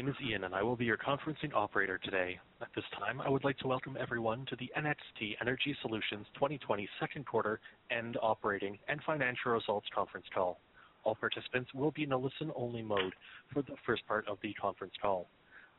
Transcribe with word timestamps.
Name 0.00 0.08
is 0.08 0.16
Ian, 0.26 0.44
and 0.44 0.54
I 0.54 0.62
will 0.62 0.76
be 0.76 0.86
your 0.86 0.96
conferencing 0.96 1.52
operator 1.52 1.98
today. 1.98 2.40
At 2.62 2.68
this 2.74 2.86
time, 2.98 3.20
I 3.20 3.28
would 3.28 3.44
like 3.44 3.58
to 3.58 3.66
welcome 3.68 3.98
everyone 4.00 4.46
to 4.48 4.56
the 4.56 4.72
NXT 4.74 5.34
Energy 5.42 5.76
Solutions 5.82 6.24
2020 6.36 6.88
second 6.98 7.26
quarter 7.26 7.60
end 7.90 8.16
operating 8.22 8.78
and 8.88 8.98
financial 9.04 9.52
results 9.52 9.86
conference 9.94 10.24
call. 10.32 10.58
All 11.04 11.14
participants 11.16 11.68
will 11.74 11.90
be 11.90 12.04
in 12.04 12.12
a 12.12 12.16
listen-only 12.16 12.80
mode 12.80 13.12
for 13.52 13.60
the 13.60 13.74
first 13.84 14.06
part 14.06 14.26
of 14.26 14.38
the 14.42 14.54
conference 14.54 14.94
call, 15.02 15.28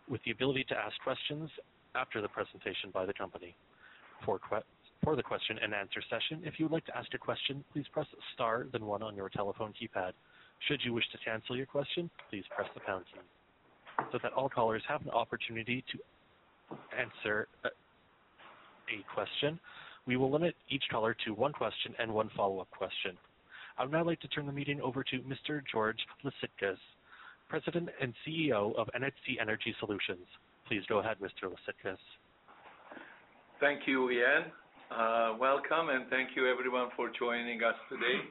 with 0.08 0.22
the 0.24 0.30
ability 0.30 0.66
to 0.66 0.78
ask 0.78 0.94
questions 1.04 1.50
after 1.96 2.22
the 2.22 2.28
presentation 2.28 2.92
by 2.94 3.08
the 3.08 3.14
company. 3.16 3.56
For 4.24 5.16
the 5.16 5.24
question 5.24 5.58
and 5.64 5.74
answer 5.74 6.04
session, 6.12 6.44
if 6.46 6.60
you 6.60 6.66
would 6.66 6.74
like 6.74 6.86
to 6.86 6.96
ask 6.96 7.12
a 7.16 7.18
question, 7.18 7.64
please 7.74 7.86
press 7.92 8.06
star 8.36 8.68
then 8.72 8.86
one 8.86 9.02
on 9.02 9.16
your 9.16 9.30
telephone 9.30 9.74
keypad. 9.74 10.12
Should 10.68 10.82
you 10.86 10.94
wish 10.94 11.10
to 11.12 11.18
cancel 11.26 11.58
your 11.58 11.66
question, 11.66 12.12
please 12.30 12.44
press 12.56 12.70
the 12.76 12.82
pound 12.82 13.06
key. 13.12 13.20
So 14.12 14.20
that 14.24 14.34
all 14.34 14.50
callers 14.50 14.84
have 14.88 15.02
an 15.02 15.10
opportunity 15.10 15.84
to 15.92 16.78
answer 16.98 17.48
uh, 17.64 17.70
a 18.90 19.14
question, 19.14 19.60
we 20.06 20.18
will 20.18 20.32
limit 20.32 20.56
each 20.70 20.84
caller 20.92 21.16
to 21.26 21.34
one 21.34 21.54
question 21.54 21.94
and 22.00 22.14
one 22.14 22.30
follow-up 22.36 22.70
question. 22.72 23.18
I 23.78 23.84
would 23.84 23.92
now 23.92 24.04
like 24.04 24.20
to 24.22 24.28
turn 24.28 24.46
the 24.46 24.52
meeting 24.52 24.82
over 24.82 25.04
to 25.04 25.20
Mr. 25.20 25.62
George 25.72 26.00
Liszicasz, 26.26 26.78
President 27.48 27.90
and 28.02 28.14
CEO 28.26 28.76
of 28.76 28.88
NXT 28.96 29.42
Energy 29.42 29.76
Solutions. 29.80 30.26
Please 30.68 30.84
go 30.88 31.00
ahead, 31.00 31.18
Mr. 31.22 31.50
Liszicasz. 31.50 31.98
Thank 33.60 33.82
you, 33.86 34.10
Ian. 34.10 34.52
Uh, 34.90 35.36
welcome, 35.40 35.90
and 35.90 36.10
thank 36.10 36.30
you 36.36 36.48
everyone 36.50 36.90
for 36.96 37.10
joining 37.18 37.64
us 37.64 37.76
today 37.90 38.28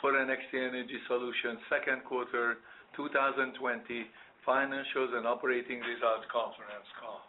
for 0.00 0.12
NXT 0.12 0.54
Energy 0.54 0.98
Solutions 1.06 1.58
second 1.68 2.04
quarter 2.04 2.58
2020 2.96 4.06
financials 4.48 5.12
and 5.12 5.28
operating 5.28 5.76
results 5.84 6.24
conference 6.32 6.88
call. 6.96 7.20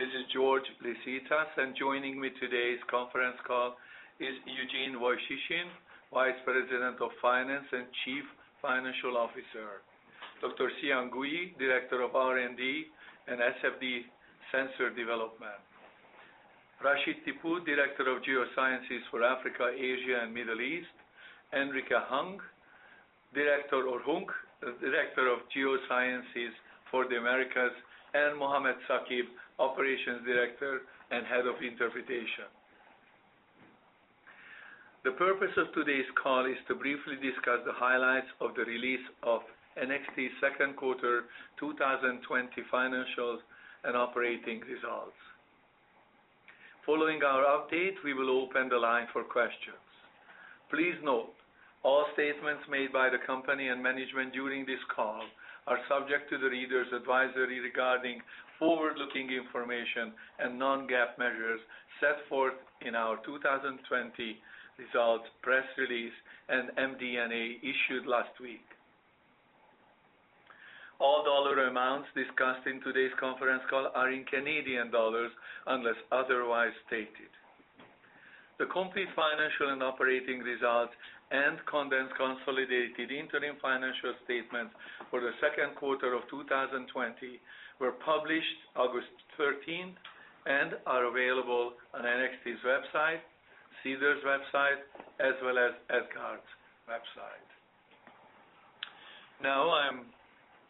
This 0.00 0.08
is 0.16 0.24
George 0.32 0.64
Liszicasz, 0.80 1.52
and 1.60 1.76
joining 1.76 2.16
me 2.16 2.32
today's 2.40 2.80
conference 2.88 3.36
call 3.44 3.76
is 4.16 4.32
Eugene 4.48 4.96
Woychyshyn, 4.96 5.68
Vice 6.08 6.40
President 6.48 6.96
of 7.04 7.12
Finance 7.20 7.68
and 7.68 7.84
Chief 8.08 8.24
Financial 8.64 9.12
Officer, 9.20 9.84
Dr. 10.40 10.72
Xiang 10.80 11.12
Gui, 11.12 11.52
Director 11.60 12.00
of 12.00 12.16
R&D 12.16 12.56
and 13.28 13.44
SFD 13.44 14.08
Sensor 14.56 14.88
Development, 14.96 15.60
Rashid 16.80 17.20
Tippu, 17.28 17.60
Director 17.68 18.08
of 18.08 18.24
Geosciences 18.24 19.04
for 19.12 19.20
Africa, 19.20 19.68
Asia, 19.68 20.24
and 20.24 20.32
Middle 20.32 20.64
East, 20.64 20.96
Enrique 21.52 22.00
Hung, 22.08 22.40
Director 23.36 23.84
of 24.68 25.38
Geosciences 25.54 26.54
for 26.90 27.06
the 27.08 27.16
Americas, 27.16 27.72
and 28.14 28.38
Mohammad 28.38 28.76
Saqib, 28.88 29.26
Operations 29.58 30.24
Director 30.24 30.82
and 31.10 31.26
Head 31.26 31.46
of 31.46 31.60
Interpretation. 31.62 32.48
The 35.04 35.12
purpose 35.12 35.52
of 35.58 35.68
today's 35.74 36.08
call 36.22 36.46
is 36.46 36.56
to 36.68 36.74
briefly 36.74 37.16
discuss 37.20 37.60
the 37.66 37.76
highlights 37.76 38.30
of 38.40 38.54
the 38.56 38.64
release 38.64 39.04
of 39.22 39.42
NXT's 39.76 40.32
second 40.40 40.76
quarter 40.76 41.24
2020 41.60 42.24
financials 42.72 43.38
and 43.84 43.96
operating 43.96 44.60
results. 44.60 45.18
Following 46.86 47.22
our 47.22 47.44
update, 47.44 48.00
we 48.04 48.14
will 48.14 48.30
open 48.30 48.68
the 48.68 48.78
line 48.78 49.06
for 49.12 49.24
questions. 49.24 49.76
Please 50.70 50.96
note, 51.02 51.33
all 51.84 52.06
statements 52.14 52.64
made 52.70 52.92
by 52.92 53.10
the 53.10 53.20
company 53.26 53.68
and 53.68 53.82
management 53.82 54.32
during 54.32 54.64
this 54.64 54.80
call 54.94 55.20
are 55.66 55.78
subject 55.88 56.30
to 56.30 56.38
the 56.38 56.48
reader's 56.48 56.88
advisory 56.96 57.60
regarding 57.60 58.20
forward-looking 58.58 59.28
information 59.30 60.12
and 60.40 60.58
non-GAAP 60.58 61.18
measures 61.18 61.60
set 62.00 62.16
forth 62.28 62.56
in 62.80 62.94
our 62.94 63.16
2020 63.24 63.84
results 64.80 65.24
press 65.42 65.64
release 65.78 66.16
and 66.48 66.70
MD&A 66.76 67.60
issued 67.60 68.06
last 68.06 68.32
week. 68.40 68.64
All 71.00 71.24
dollar 71.24 71.68
amounts 71.68 72.08
discussed 72.14 72.66
in 72.66 72.80
today's 72.80 73.14
conference 73.20 73.62
call 73.68 73.90
are 73.94 74.10
in 74.10 74.24
Canadian 74.24 74.90
dollars 74.90 75.30
unless 75.66 75.98
otherwise 76.12 76.72
stated. 76.86 77.28
The 78.58 78.66
complete 78.66 79.08
financial 79.16 79.74
and 79.74 79.82
operating 79.82 80.38
results 80.38 80.94
and 81.30 81.58
condensed 81.66 82.14
consolidated 82.16 83.10
interim 83.10 83.56
financial 83.62 84.12
statements 84.24 84.74
for 85.10 85.20
the 85.20 85.32
second 85.40 85.76
quarter 85.76 86.12
of 86.14 86.22
2020 86.30 86.84
were 87.80 87.96
published 88.04 88.58
August 88.76 89.10
13th 89.40 89.96
and 90.46 90.76
are 90.86 91.08
available 91.08 91.72
on 91.94 92.04
NXT's 92.04 92.60
website, 92.62 93.24
SEDAR's 93.82 94.22
website, 94.24 94.84
as 95.20 95.34
well 95.42 95.56
as 95.56 95.72
EDGAR's 95.88 96.48
website. 96.88 97.48
Now 99.42 99.72
I'm 99.72 100.06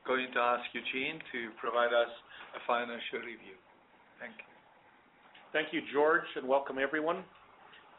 going 0.07 0.29
to 0.33 0.41
ask 0.41 0.63
Eugene 0.73 1.19
to 1.33 1.51
provide 1.61 1.93
us 1.93 2.11
a 2.55 2.61
financial 2.67 3.21
review. 3.21 3.59
Thank 4.21 4.35
you. 4.39 4.55
Thank 5.53 5.73
you, 5.73 5.83
George, 5.93 6.27
and 6.37 6.49
welcome 6.49 6.79
everyone. 6.79 7.25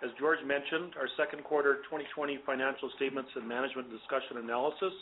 As 0.06 0.14
George 0.22 0.38
mentioned, 0.46 0.94
our 1.02 1.10
second 1.18 1.42
quarter 1.42 1.82
2020 1.90 2.38
financial 2.46 2.94
statements 2.94 3.34
and 3.34 3.42
management 3.42 3.90
discussion 3.90 4.38
analysis 4.38 4.94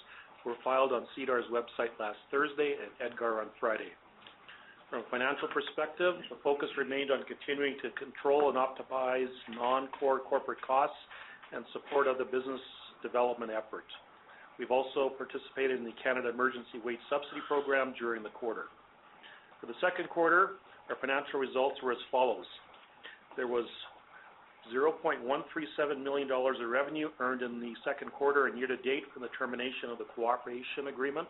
were 0.48 0.56
filed 0.64 0.96
on 0.96 1.04
SEDAR's 1.12 1.44
website 1.52 1.92
last 2.00 2.16
Thursday 2.32 2.80
and 2.80 3.12
EDGAR 3.12 3.44
on 3.44 3.52
Friday. 3.60 3.92
From 4.90 5.04
a 5.04 5.08
financial 5.12 5.52
perspective, 5.52 6.16
the 6.32 6.40
focus 6.40 6.70
remained 6.80 7.12
on 7.12 7.20
continuing 7.28 7.76
to 7.84 7.92
control 8.00 8.48
and 8.48 8.56
optimize 8.56 9.28
non-core 9.52 10.24
corporate 10.24 10.64
costs 10.64 10.96
and 11.52 11.66
support 11.76 12.08
other 12.08 12.24
business 12.24 12.64
development 13.04 13.52
efforts. 13.52 13.92
We've 14.56 14.72
also 14.72 15.12
participated 15.20 15.84
in 15.84 15.84
the 15.84 16.00
Canada 16.00 16.30
Emergency 16.32 16.80
Wage 16.80 17.04
Subsidy 17.12 17.44
Program 17.52 17.92
during 18.00 18.24
the 18.24 18.32
quarter. 18.32 18.72
For 19.60 19.68
the 19.68 19.76
second 19.84 20.08
quarter, 20.08 20.64
our 20.88 20.96
financial 20.96 21.44
results 21.44 21.76
were 21.84 21.92
as 21.92 22.04
follows. 22.10 22.48
There 23.36 23.52
was 23.52 23.68
0.137 24.72 26.04
million 26.04 26.28
dollars 26.28 26.58
of 26.62 26.70
revenue 26.70 27.10
earned 27.20 27.42
in 27.42 27.60
the 27.60 27.74
second 27.84 28.12
quarter 28.12 28.48
and 28.48 28.58
year-to-date 28.58 29.04
from 29.12 29.22
the 29.22 29.30
termination 29.38 29.90
of 29.90 29.98
the 29.98 30.06
cooperation 30.16 30.88
agreement. 30.88 31.28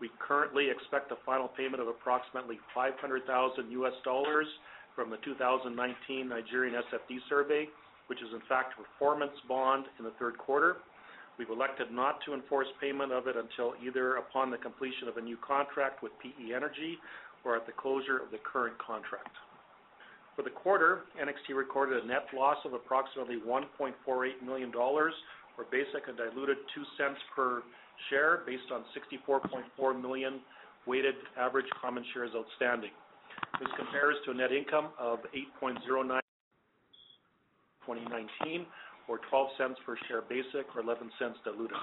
We 0.00 0.10
currently 0.18 0.68
expect 0.70 1.12
a 1.12 1.16
final 1.24 1.48
payment 1.48 1.80
of 1.80 1.88
approximately 1.88 2.58
$500,000 2.76 4.44
from 4.96 5.10
the 5.10 5.16
2019 5.24 6.28
Nigerian 6.28 6.74
SFD 6.74 7.18
survey, 7.28 7.68
which 8.08 8.20
is 8.20 8.28
in 8.34 8.40
fact 8.48 8.74
a 8.78 8.82
performance 8.82 9.32
bond 9.46 9.84
in 9.98 10.04
the 10.04 10.12
third 10.18 10.36
quarter. 10.38 10.78
We've 11.38 11.50
elected 11.50 11.90
not 11.90 12.20
to 12.26 12.34
enforce 12.34 12.66
payment 12.80 13.12
of 13.12 13.26
it 13.26 13.36
until 13.36 13.74
either 13.84 14.16
upon 14.16 14.50
the 14.50 14.58
completion 14.58 15.08
of 15.08 15.16
a 15.16 15.20
new 15.20 15.38
contract 15.46 16.02
with 16.02 16.12
PE 16.20 16.54
Energy 16.54 16.98
or 17.44 17.56
at 17.56 17.64
the 17.66 17.72
closure 17.72 18.18
of 18.18 18.30
the 18.30 18.38
current 18.38 18.76
contract. 18.78 19.32
For 20.40 20.44
the 20.44 20.56
quarter, 20.56 21.02
NXT 21.20 21.54
recorded 21.54 22.02
a 22.02 22.06
net 22.06 22.24
loss 22.34 22.56
of 22.64 22.72
approximately 22.72 23.36
1.48 23.46 23.92
million 24.42 24.70
dollars, 24.70 25.12
or 25.58 25.66
basic 25.70 26.08
and 26.08 26.16
diluted 26.16 26.56
0.02 26.72 27.12
per 27.36 27.62
share 28.08 28.40
based 28.46 28.72
on 28.72 28.82
64.4 28.96 30.00
million 30.00 30.40
weighted 30.86 31.16
average 31.38 31.66
common 31.82 32.02
shares 32.14 32.30
outstanding. 32.34 32.88
This 33.60 33.68
compares 33.76 34.16
to 34.24 34.30
a 34.30 34.34
net 34.34 34.50
income 34.50 34.88
of 34.98 35.18
8.09 35.60 35.84
2019, 37.84 38.64
or 39.08 39.20
0.12 39.30 39.74
per 39.84 39.96
share 40.08 40.22
basic 40.22 40.74
or 40.74 40.82
0.11 40.82 41.10
diluted. 41.44 41.76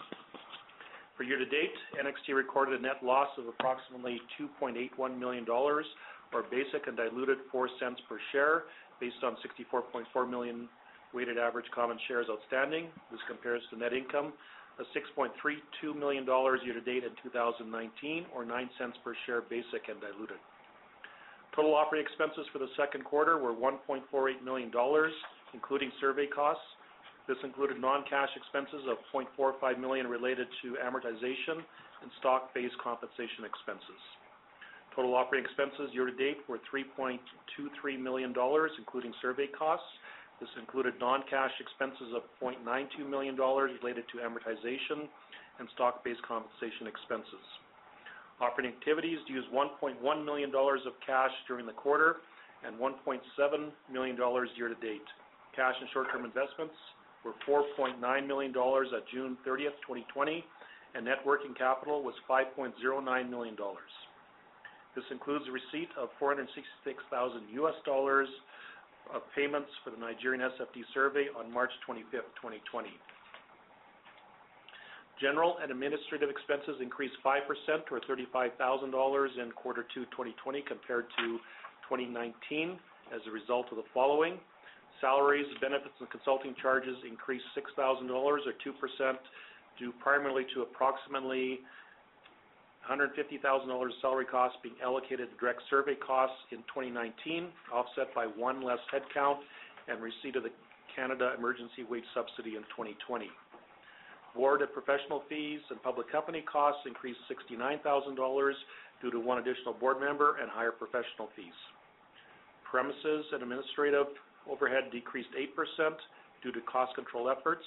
For 1.16 1.22
year-to-date, 1.22 1.78
NXT 2.02 2.34
recorded 2.36 2.80
a 2.80 2.82
net 2.82 3.04
loss 3.04 3.30
of 3.38 3.48
approximately 3.48 4.20
2.81 4.40 5.20
million 5.20 5.46
dollars, 5.46 5.86
or 6.34 6.44
basic 6.44 6.88
and 6.88 6.98
diluted 6.98 7.38
0.04 7.54 7.96
per 8.08 8.20
share 8.32 8.64
based 9.00 9.24
on 9.24 9.38
64.4 9.44 10.30
million 10.30 10.68
weighted 11.14 11.38
average 11.38 11.66
common 11.74 11.98
shares 12.08 12.28
outstanding. 12.30 12.88
This 13.12 13.22
compares 13.28 13.62
to 13.72 13.78
net 13.78 13.94
income 13.94 14.34
of 14.80 14.86
6.32 14.94 15.98
million 15.98 16.26
dollars 16.26 16.60
year-to-date 16.64 17.04
in 17.04 17.12
2019, 17.24 18.26
or 18.36 18.46
0.09 18.46 18.70
per 19.04 19.16
share 19.26 19.42
basic 19.42 19.90
and 19.90 20.00
diluted. 20.02 20.38
Total 21.56 21.74
operating 21.74 22.06
expenses 22.06 22.46
for 22.54 22.60
the 22.60 22.70
second 22.78 23.04
quarter 23.04 23.38
were 23.40 23.54
1.48 23.54 24.44
million 24.44 24.70
dollars, 24.70 25.14
including 25.54 25.92
survey 26.00 26.28
costs. 26.28 26.64
This 27.28 27.38
included 27.44 27.82
non-cash 27.82 28.30
expenses 28.38 28.86
of 28.88 28.98
0.45 29.12 29.80
million 29.80 30.08
related 30.08 30.48
to 30.62 30.78
amortization 30.80 31.60
and 32.02 32.12
stock-based 32.20 32.78
compensation 32.78 33.44
expenses. 33.44 34.00
Total 34.98 35.14
operating 35.14 35.46
expenses 35.46 35.94
year-to-date 35.94 36.42
were 36.50 36.58
3.23 36.74 37.22
million 38.02 38.34
dollars, 38.34 38.72
including 38.80 39.14
survey 39.22 39.46
costs. 39.46 39.86
This 40.42 40.50
included 40.58 40.96
non-cash 41.00 41.52
expenses 41.62 42.18
of 42.18 42.24
0.92 42.42 43.08
million 43.08 43.36
dollars 43.36 43.70
related 43.78 44.06
to 44.10 44.26
amortization 44.26 45.06
and 45.60 45.70
stock-based 45.76 46.24
compensation 46.26 46.90
expenses. 46.90 47.46
Operating 48.42 48.74
activities 48.74 49.20
used 49.28 49.46
1.1 49.54 50.02
million 50.26 50.50
dollars 50.52 50.82
of 50.88 50.94
cash 51.06 51.32
during 51.48 51.68
the 51.68 51.78
quarter 51.78 52.18
and 52.66 52.74
1.7 52.82 53.22
million 53.94 54.16
dollars 54.16 54.50
year-to-date. 54.58 55.06
Cash 55.56 55.76
and 55.80 55.88
short-term 55.94 56.26
investments 56.26 56.74
were 57.24 57.38
4.9 57.46 58.02
million 58.26 58.52
dollars 58.52 58.88
at 58.98 59.08
June 59.14 59.38
30th, 59.46 59.78
2020, 59.86 60.44
and 60.96 61.06
net 61.06 61.22
working 61.24 61.54
capital 61.54 62.02
was 62.02 62.16
5.09 62.28 63.30
million 63.30 63.56
dollars. 63.56 63.94
This 64.98 65.06
includes 65.14 65.46
receipt 65.46 65.94
of 65.94 66.10
$466,000 66.18 66.50
of 69.14 69.22
payments 69.38 69.70
for 69.86 69.94
the 69.94 69.98
Nigerian 70.02 70.42
SFD 70.42 70.82
survey 70.92 71.28
on 71.38 71.54
March 71.54 71.70
25th, 71.88 72.34
2020. 72.42 72.90
General 75.22 75.58
and 75.62 75.70
administrative 75.70 76.34
expenses 76.34 76.82
increased 76.82 77.14
5%, 77.24 77.46
or 77.92 78.02
35,000 78.10 78.90
dollars 78.90 79.30
in 79.40 79.52
quarter 79.52 79.86
two 79.94 80.10
2020 80.18 80.66
compared 80.66 81.06
to 81.22 81.38
2019 81.86 82.80
as 83.14 83.22
a 83.30 83.32
result 83.32 83.68
of 83.70 83.78
the 83.78 83.86
following. 83.94 84.42
Salaries, 85.00 85.46
benefits, 85.62 85.94
and 86.02 86.10
consulting 86.10 86.56
charges 86.60 86.98
increased 87.08 87.46
6,000 87.54 88.08
dollars, 88.08 88.42
or 88.50 88.54
2%, 88.66 88.74
due 89.78 89.94
primarily 90.02 90.46
to 90.56 90.64
approximately 90.64 91.62
150,000 92.88 93.68
dollars 93.68 93.92
salary 94.00 94.24
costs 94.24 94.58
being 94.64 94.76
allocated 94.82 95.28
to 95.28 95.36
direct 95.36 95.60
survey 95.70 95.96
costs 95.96 96.40
in 96.52 96.60
2019, 96.72 97.52
offset 97.74 98.08
by 98.16 98.24
one 98.24 98.64
less 98.64 98.80
headcount 98.88 99.44
and 99.92 100.00
receipt 100.00 100.40
of 100.40 100.44
the 100.44 100.52
Canada 100.96 101.36
Emergency 101.38 101.84
Wage 101.84 102.08
Subsidy 102.16 102.56
in 102.56 102.64
2020. 102.72 103.28
Board 104.34 104.62
and 104.62 104.72
professional 104.72 105.24
fees 105.28 105.60
and 105.70 105.84
public 105.84 106.10
company 106.10 106.40
costs 106.48 106.80
increased 106.88 107.20
69,000 107.28 108.16
dollars 108.16 108.56
due 109.02 109.12
to 109.12 109.20
one 109.20 109.40
additional 109.40 109.74
board 109.74 110.00
member 110.00 110.38
and 110.40 110.50
higher 110.50 110.72
professional 110.72 111.28
fees. 111.36 111.58
Premises 112.64 113.26
and 113.36 113.44
administrative 113.44 114.08
overhead 114.50 114.88
decreased 114.96 115.30
8% 115.36 115.92
due 116.42 116.52
to 116.52 116.62
cost 116.72 116.96
control 116.96 117.30
efforts, 117.30 117.66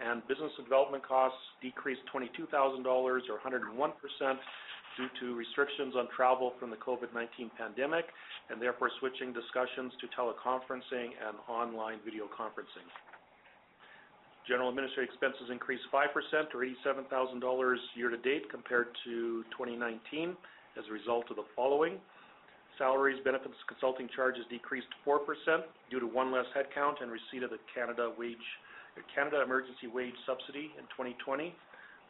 and 0.00 0.26
business 0.26 0.52
development 0.56 1.06
costs 1.06 1.38
decreased 1.62 2.00
22,000 2.12 2.82
dollars, 2.82 3.22
or 3.28 3.38
101%, 3.38 3.92
due 4.96 5.08
to 5.20 5.34
restrictions 5.36 5.94
on 5.96 6.08
travel 6.14 6.52
from 6.58 6.70
the 6.70 6.76
COVID-19 6.76 7.50
pandemic, 7.56 8.06
and 8.50 8.60
therefore 8.60 8.90
switching 8.98 9.32
discussions 9.32 9.92
to 10.00 10.06
teleconferencing 10.16 11.14
and 11.20 11.36
online 11.48 11.98
video 12.04 12.24
conferencing. 12.26 12.86
General 14.48 14.70
administrative 14.70 15.12
expenses 15.12 15.50
increased 15.52 15.84
5%, 15.92 16.06
or 16.54 16.64
87,000 16.64 17.40
dollars 17.40 17.78
year-to-date 17.94 18.50
compared 18.50 18.88
to 19.04 19.44
2019 19.52 20.36
as 20.78 20.84
a 20.88 20.92
result 20.92 21.30
of 21.30 21.36
the 21.36 21.46
following. 21.54 21.98
Salaries, 22.78 23.20
benefits, 23.24 23.54
consulting 23.68 24.08
charges 24.16 24.42
decreased 24.48 24.88
4% 25.06 25.20
due 25.90 26.00
to 26.00 26.06
one 26.06 26.32
less 26.32 26.46
headcount 26.56 27.02
and 27.02 27.12
receipt 27.12 27.44
of 27.44 27.50
the 27.50 27.58
Canada 27.74 28.10
Emergency 28.16 28.40
Wage 29.92 30.16
Subsidy 30.26 30.72
in 30.78 30.84
2020. 30.94 31.54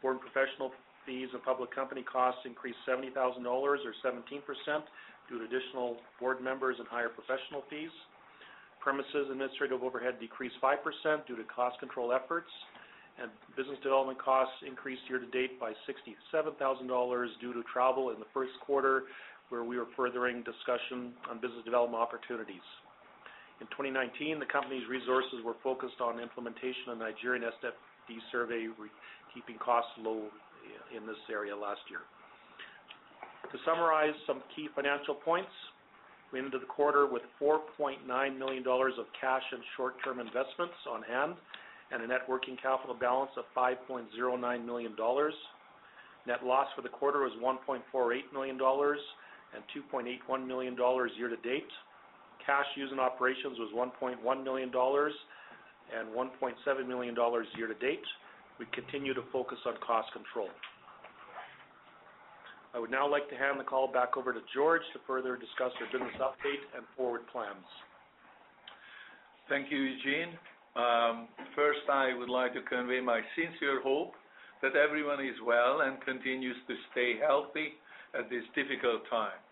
Board 0.01 0.17
and 0.17 0.21
professional 0.21 0.71
fees 1.05 1.29
and 1.33 1.41
public 1.43 1.73
company 1.73 2.03
costs 2.03 2.41
increased 2.45 2.77
70,000 2.85 3.43
dollars, 3.43 3.79
or 3.85 3.93
17%, 4.01 4.41
due 5.29 5.39
to 5.39 5.45
additional 5.45 5.97
board 6.19 6.41
members 6.41 6.75
and 6.79 6.87
higher 6.87 7.09
professional 7.09 7.63
fees. 7.69 7.91
Premises 8.79 9.29
administrative 9.29 9.83
overhead 9.83 10.19
decreased 10.19 10.55
5% 10.61 11.27
due 11.27 11.35
to 11.35 11.43
cost 11.43 11.79
control 11.79 12.11
efforts, 12.11 12.49
and 13.21 13.29
business 13.55 13.77
development 13.83 14.17
costs 14.17 14.55
increased 14.65 15.01
year-to-date 15.07 15.59
by 15.59 15.73
67,000 15.85 16.87
dollars 16.87 17.29
due 17.39 17.53
to 17.53 17.61
travel 17.71 18.09
in 18.09 18.19
the 18.19 18.29
first 18.33 18.53
quarter, 18.65 19.03
where 19.49 19.63
we 19.63 19.77
were 19.77 19.87
furthering 19.95 20.41
discussion 20.43 21.13
on 21.29 21.37
business 21.39 21.63
development 21.63 22.01
opportunities. 22.01 22.65
In 23.61 23.67
2019, 23.77 24.41
the 24.41 24.49
company's 24.49 24.89
resources 24.89 25.45
were 25.45 25.53
focused 25.61 26.01
on 26.01 26.19
implementation 26.19 26.89
of 26.89 26.97
the 26.97 27.05
Nigerian 27.05 27.45
SFD 27.45 28.17
survey, 28.31 28.65
keeping 29.33 29.57
costs 29.61 29.93
low 30.01 30.25
in 30.89 31.05
this 31.05 31.21
area 31.29 31.55
last 31.55 31.81
year. 31.87 32.01
To 33.53 33.57
summarize 33.63 34.17
some 34.25 34.41
key 34.55 34.67
financial 34.73 35.13
points, 35.13 35.53
we 36.33 36.39
ended 36.39 36.61
the 36.61 36.65
quarter 36.65 37.05
with 37.05 37.21
4.9 37.39 38.01
million 38.37 38.63
dollars 38.63 38.93
of 38.97 39.05
cash 39.19 39.43
and 39.51 39.61
short-term 39.77 40.19
investments 40.19 40.73
on 40.89 41.03
hand 41.03 41.35
and 41.91 42.01
a 42.01 42.07
net 42.07 42.21
working 42.27 42.57
capital 42.57 42.95
balance 42.95 43.31
of 43.37 43.43
5.09 43.55 44.65
million 44.65 44.95
dollars. 44.95 45.33
Net 46.25 46.43
loss 46.43 46.67
for 46.75 46.81
the 46.81 46.89
quarter 46.89 47.19
was 47.19 47.33
1.48 47.43 48.33
million 48.33 48.57
dollars 48.57 48.99
and 49.53 49.61
2.81 49.93 50.47
million 50.47 50.75
dollars 50.75 51.11
year-to-date. 51.17 51.67
Cash 52.45 52.65
used 52.75 52.93
in 52.93 52.99
operations 52.99 53.57
was 53.59 53.69
1.1 53.75 54.43
million 54.43 54.71
dollars 54.71 55.13
and 55.95 56.09
1.7 56.09 56.87
million 56.87 57.13
dollars 57.13 57.47
year-to-date. 57.57 58.05
We 58.59 58.65
continue 58.73 59.13
to 59.13 59.23
focus 59.31 59.57
on 59.65 59.73
cost 59.85 60.11
control. 60.13 60.49
I 62.73 62.79
would 62.79 62.91
now 62.91 63.09
like 63.09 63.27
to 63.29 63.35
hand 63.35 63.59
the 63.59 63.63
call 63.63 63.91
back 63.91 64.15
over 64.15 64.31
to 64.31 64.39
George 64.55 64.81
to 64.93 64.99
further 65.05 65.35
discuss 65.35 65.71
our 65.81 65.87
business 65.91 66.15
update 66.21 66.63
and 66.75 66.85
forward 66.95 67.27
plans. 67.31 67.67
Thank 69.49 69.71
you, 69.71 69.77
Eugene. 69.77 70.37
Um, 70.75 71.27
first, 71.55 71.83
I 71.91 72.13
would 72.17 72.29
like 72.29 72.53
to 72.53 72.61
convey 72.61 73.01
my 73.01 73.19
sincere 73.35 73.81
hope 73.83 74.13
that 74.61 74.77
everyone 74.77 75.19
is 75.19 75.35
well 75.45 75.81
and 75.81 75.99
continues 76.05 76.55
to 76.67 76.75
stay 76.91 77.19
healthy 77.19 77.75
at 78.17 78.29
this 78.29 78.43
difficult 78.55 79.03
times. 79.09 79.50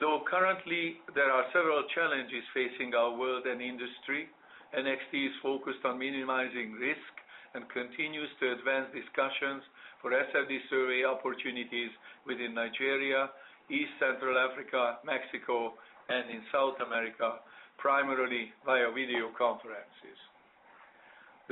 Though 0.00 0.24
currently 0.24 0.96
there 1.14 1.30
are 1.30 1.44
several 1.52 1.84
challenges 1.94 2.40
facing 2.56 2.94
our 2.96 3.12
world 3.12 3.44
and 3.44 3.60
industry, 3.60 4.32
NXT 4.72 5.12
is 5.12 5.36
focused 5.42 5.84
on 5.84 5.98
minimizing 6.00 6.72
risk 6.72 7.12
and 7.52 7.68
continues 7.68 8.32
to 8.40 8.52
advance 8.56 8.88
discussions 8.96 9.60
for 10.00 10.16
SFD 10.16 10.56
survey 10.72 11.04
opportunities 11.04 11.92
within 12.24 12.54
Nigeria, 12.54 13.28
East 13.68 13.92
Central 14.00 14.40
Africa, 14.40 15.04
Mexico, 15.04 15.76
and 16.08 16.30
in 16.32 16.40
South 16.48 16.80
America, 16.80 17.44
primarily 17.76 18.56
via 18.64 18.88
video 18.96 19.28
conferences. 19.36 20.16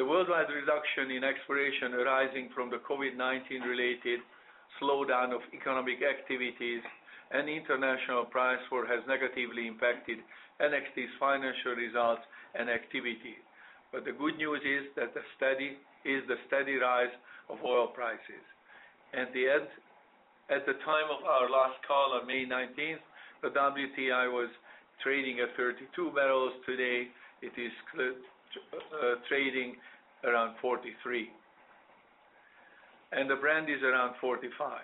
The 0.01 0.07
worldwide 0.09 0.49
reduction 0.49 1.11
in 1.13 1.21
exploration 1.21 1.93
arising 2.01 2.49
from 2.55 2.71
the 2.71 2.81
COVID-19 2.81 3.61
related 3.69 4.25
slowdown 4.81 5.35
of 5.35 5.43
economic 5.53 6.01
activities 6.01 6.81
and 7.31 7.49
international 7.49 8.25
price 8.25 8.63
war 8.73 8.87
has 8.87 9.05
negatively 9.07 9.67
impacted 9.67 10.19
NXT's 10.61 11.13
financial 11.21 11.77
results 11.77 12.23
and 12.55 12.71
activity. 12.71 13.37
But 13.93 14.05
the 14.05 14.13
good 14.13 14.37
news 14.37 14.61
is 14.65 14.89
that 14.97 15.15
the 15.15 15.25
steady 15.37 15.77
is 16.05 16.25
the 16.29 16.37
steady 16.47 16.77
rise 16.77 17.13
of 17.49 17.59
oil 17.65 17.89
prices. 17.89 18.45
And 19.13 19.29
at 20.51 20.65
the 20.67 20.77
time 20.85 21.09
of 21.13 21.25
our 21.25 21.49
last 21.49 21.81
call 21.87 22.19
on 22.21 22.27
May 22.27 22.45
19th, 22.45 23.05
the 23.43 23.49
WTI 23.49 24.33
was 24.33 24.49
trading 25.03 25.39
at 25.41 25.57
32 25.57 26.11
barrels. 26.15 26.53
Today, 26.67 27.09
it 27.43 27.53
is 27.57 27.73
uh, 27.97 29.15
trading 29.29 29.77
around 30.25 30.57
43, 30.61 31.31
and 33.13 33.31
the 33.31 33.37
Brent 33.37 33.71
is 33.71 33.83
around 33.83 34.15
45. 34.21 34.81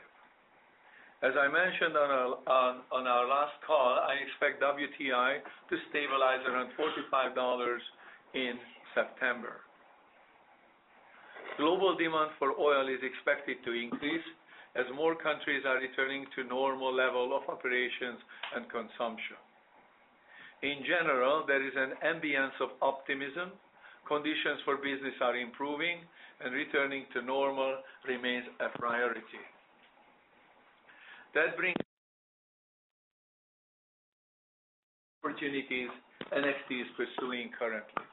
As 1.24 1.32
I 1.40 1.48
mentioned 1.48 1.96
on 1.96 3.06
our 3.08 3.26
last 3.26 3.56
call, 3.66 3.96
I 3.96 4.12
expect 4.28 4.60
WTI 4.60 5.40
to 5.40 5.74
stabilize 5.88 6.44
around 6.44 6.68
45 6.76 7.34
dollars 7.34 7.80
in 8.34 8.60
September. 8.92 9.64
Global 11.56 11.96
demand 11.96 12.36
for 12.38 12.52
oil 12.60 12.88
is 12.92 13.00
expected 13.00 13.56
to 13.64 13.72
increase 13.72 14.26
as 14.76 14.84
more 14.92 15.16
countries 15.16 15.64
are 15.64 15.80
returning 15.80 16.26
to 16.36 16.44
normal 16.44 16.92
level 16.92 17.32
of 17.32 17.48
operations 17.48 18.20
and 18.54 18.68
consumption. 18.68 19.40
In 20.60 20.84
general, 20.84 21.46
there 21.46 21.64
is 21.64 21.72
an 21.72 21.96
ambience 22.04 22.58
of 22.60 22.76
optimism 22.82 23.48
conditions 24.06 24.60
for 24.64 24.76
business 24.76 25.16
are 25.20 25.36
improving, 25.36 26.04
and 26.44 26.52
returning 26.52 27.06
to 27.14 27.22
normal 27.22 27.78
remains 28.06 28.44
a 28.60 28.68
priority. 28.78 29.40
That 31.34 31.56
brings 31.56 31.74
opportunities 35.18 35.90
NXT 36.30 36.70
is 36.78 36.86
pursuing 36.94 37.50
currently. 37.58 38.06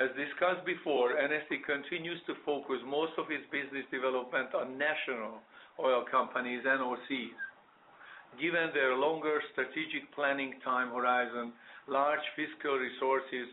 As 0.00 0.08
discussed 0.16 0.64
before, 0.64 1.12
NXT 1.12 1.60
continues 1.64 2.20
to 2.26 2.40
focus 2.44 2.80
most 2.88 3.12
of 3.20 3.28
its 3.28 3.44
business 3.52 3.84
development 3.92 4.56
on 4.56 4.80
national 4.80 5.44
oil 5.76 6.04
companies, 6.08 6.64
NOCs. 6.64 7.36
Given 8.40 8.72
their 8.72 8.96
longer 8.96 9.40
strategic 9.52 10.08
planning 10.14 10.56
time 10.64 10.88
horizon, 10.88 11.52
large 11.88 12.24
fiscal 12.32 12.80
resources, 12.80 13.52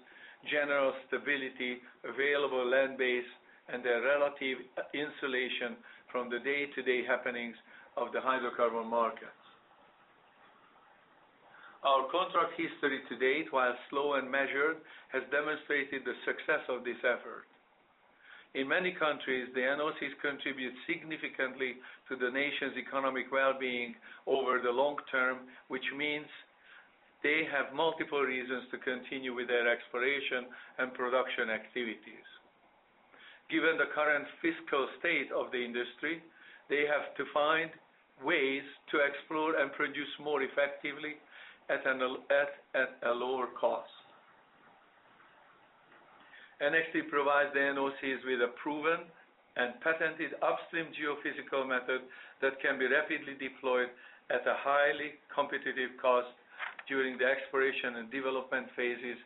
general 0.52 0.94
stability, 1.08 1.84
available 2.08 2.64
land 2.64 2.98
base, 2.98 3.28
and 3.68 3.84
their 3.84 4.02
relative 4.04 4.60
insulation 4.96 5.76
from 6.14 6.30
the 6.30 6.38
day-to-day 6.40 7.04
happenings 7.04 7.58
of 7.98 8.14
the 8.14 8.22
hydrocarbon 8.22 8.86
markets. 8.88 9.44
Our 11.84 12.08
contract 12.08 12.54
history 12.56 13.02
to 13.10 13.16
date, 13.18 13.52
while 13.52 13.76
slow 13.90 14.14
and 14.14 14.30
measured, 14.32 14.78
has 15.12 15.24
demonstrated 15.34 16.06
the 16.06 16.16
success 16.24 16.64
of 16.70 16.86
this 16.86 17.02
effort. 17.04 17.44
In 18.54 18.70
many 18.70 18.94
countries, 18.94 19.50
the 19.54 19.66
NOCs 19.66 20.16
contribute 20.22 20.74
significantly 20.88 21.82
to 22.08 22.16
the 22.16 22.30
nation's 22.30 22.78
economic 22.78 23.34
well-being 23.34 23.96
over 24.28 24.62
the 24.64 24.72
long 24.72 24.96
term, 25.12 25.50
which 25.68 25.84
means 25.98 26.30
they 27.24 27.44
have 27.52 27.76
multiple 27.76 28.22
reasons 28.22 28.64
to 28.72 28.78
continue 28.78 29.34
with 29.34 29.48
their 29.48 29.68
exploration 29.68 30.46
and 30.78 30.94
production 30.94 31.50
activities. 31.50 32.23
Given 33.50 33.78
the 33.78 33.92
current 33.94 34.26
fiscal 34.42 34.88
state 35.00 35.32
of 35.32 35.52
the 35.52 35.64
industry, 35.64 36.24
they 36.70 36.86
have 36.88 37.14
to 37.18 37.26
find 37.34 37.70
ways 38.24 38.64
to 38.92 39.00
explore 39.04 39.60
and 39.60 39.72
produce 39.74 40.10
more 40.20 40.42
effectively 40.42 41.16
at 41.70 41.86
a 41.86 43.12
lower 43.12 43.48
cost. 43.60 43.90
NXT 46.62 47.10
provides 47.10 47.52
the 47.54 47.60
NOCs 47.60 48.24
with 48.26 48.42
a 48.42 48.56
proven 48.62 49.04
and 49.58 49.76
patented 49.82 50.32
upstream 50.42 50.88
geophysical 50.96 51.68
method 51.68 52.02
that 52.42 52.60
can 52.62 52.80
be 52.80 52.88
rapidly 52.88 53.36
deployed 53.36 53.90
at 54.32 54.48
a 54.48 54.56
highly 54.64 55.20
competitive 55.34 55.92
cost 56.02 56.32
during 56.88 57.18
the 57.18 57.26
exploration 57.26 57.98
and 57.98 58.10
development 58.12 58.68
phases, 58.76 59.18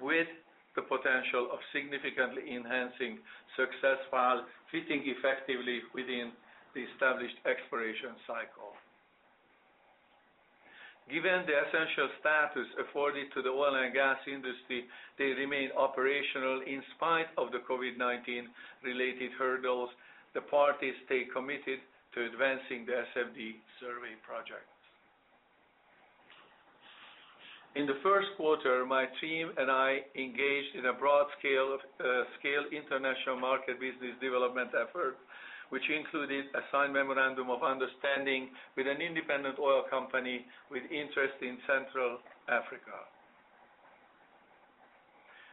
with 0.00 0.28
the 0.76 0.84
potential 0.84 1.48
of 1.50 1.58
significantly 1.72 2.54
enhancing 2.54 3.18
success 3.56 3.98
while 4.12 4.44
fitting 4.70 5.02
effectively 5.08 5.80
within 5.96 6.30
the 6.76 6.84
established 6.92 7.40
exploration 7.48 8.12
cycle. 8.28 8.76
Given 11.08 11.46
the 11.46 11.54
essential 11.54 12.10
status 12.20 12.66
afforded 12.82 13.32
to 13.32 13.40
the 13.40 13.54
oil 13.54 13.78
and 13.78 13.94
gas 13.94 14.18
industry, 14.26 14.84
they 15.18 15.32
remain 15.38 15.70
operational 15.78 16.60
in 16.66 16.82
spite 16.98 17.30
of 17.38 17.54
the 17.54 17.62
COVID-19 17.62 18.50
related 18.82 19.30
hurdles. 19.38 19.90
The 20.34 20.42
parties 20.42 20.98
stay 21.06 21.24
committed 21.32 21.78
to 22.14 22.26
advancing 22.26 22.84
the 22.84 23.06
SFD 23.14 23.62
survey 23.78 24.18
projects. 24.26 24.75
In 27.76 27.84
the 27.84 28.00
first 28.02 28.32
quarter, 28.40 28.86
my 28.88 29.04
team 29.20 29.52
and 29.60 29.70
I 29.70 30.00
engaged 30.16 30.80
in 30.80 30.88
a 30.88 30.96
broad-scale 30.96 31.76
uh, 31.76 32.24
international 32.72 33.36
market 33.36 33.76
business 33.76 34.16
development 34.16 34.72
effort, 34.72 35.20
which 35.68 35.84
included 35.92 36.48
a 36.56 36.64
signed 36.72 36.96
memorandum 36.96 37.52
of 37.52 37.60
understanding 37.60 38.48
with 38.80 38.88
an 38.88 39.04
independent 39.04 39.60
oil 39.60 39.84
company 39.92 40.48
with 40.72 40.88
interest 40.88 41.36
in 41.44 41.60
Central 41.68 42.16
Africa. 42.48 42.96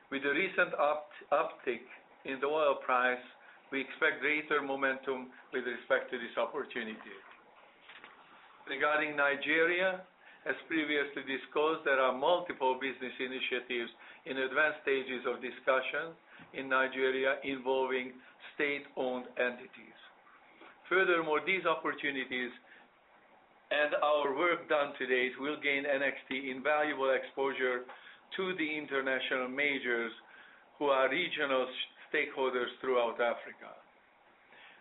With 0.08 0.24
the 0.24 0.32
recent 0.32 0.72
uptick 0.80 1.84
in 2.24 2.40
the 2.40 2.48
oil 2.48 2.80
price, 2.88 3.20
we 3.68 3.84
expect 3.84 4.24
greater 4.24 4.64
momentum 4.64 5.28
with 5.52 5.68
respect 5.68 6.08
to 6.16 6.18
this 6.18 6.40
opportunity. 6.40 7.20
Regarding 8.72 9.18
Nigeria, 9.20 10.08
as 10.46 10.56
previously 10.68 11.24
disclosed, 11.24 11.88
there 11.88 12.00
are 12.00 12.12
multiple 12.12 12.76
business 12.76 13.16
initiatives 13.20 13.92
in 14.28 14.38
advanced 14.44 14.84
stages 14.84 15.24
of 15.24 15.40
discussion 15.40 16.12
in 16.54 16.68
Nigeria 16.68 17.40
involving 17.44 18.12
state-owned 18.56 19.26
entities. 19.40 20.00
Furthermore, 20.92 21.40
these 21.48 21.66
opportunities 21.66 22.52
and 23.72 23.96
our 24.04 24.36
work 24.38 24.68
done 24.70 24.94
to 25.00 25.08
date 25.08 25.34
will 25.40 25.58
gain 25.64 25.88
NXT 25.88 26.52
invaluable 26.52 27.10
exposure 27.16 27.88
to 28.36 28.44
the 28.60 28.70
international 28.78 29.48
majors 29.48 30.12
who 30.78 30.92
are 30.92 31.10
regional 31.10 31.66
stakeholders 32.12 32.70
throughout 32.82 33.18
Africa. 33.18 33.72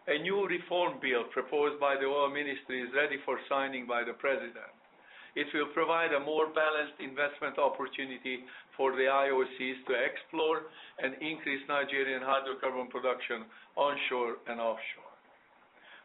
A 0.08 0.18
new 0.18 0.44
reform 0.44 0.98
bill 1.00 1.24
proposed 1.30 1.78
by 1.78 1.94
the 1.94 2.06
Oil 2.10 2.28
Ministry 2.28 2.82
is 2.82 2.90
ready 2.94 3.16
for 3.24 3.38
signing 3.48 3.86
by 3.86 4.02
the 4.02 4.12
President. 4.18 4.74
It 5.34 5.48
will 5.54 5.72
provide 5.72 6.12
a 6.12 6.20
more 6.20 6.46
balanced 6.52 7.00
investment 7.00 7.56
opportunity 7.56 8.44
for 8.76 8.92
the 8.92 9.08
IOCs 9.08 9.80
to 9.88 9.92
explore 9.96 10.68
and 11.00 11.14
increase 11.24 11.64
Nigerian 11.68 12.20
hydrocarbon 12.20 12.90
production 12.90 13.44
onshore 13.76 14.36
and 14.48 14.60
offshore. 14.60 15.12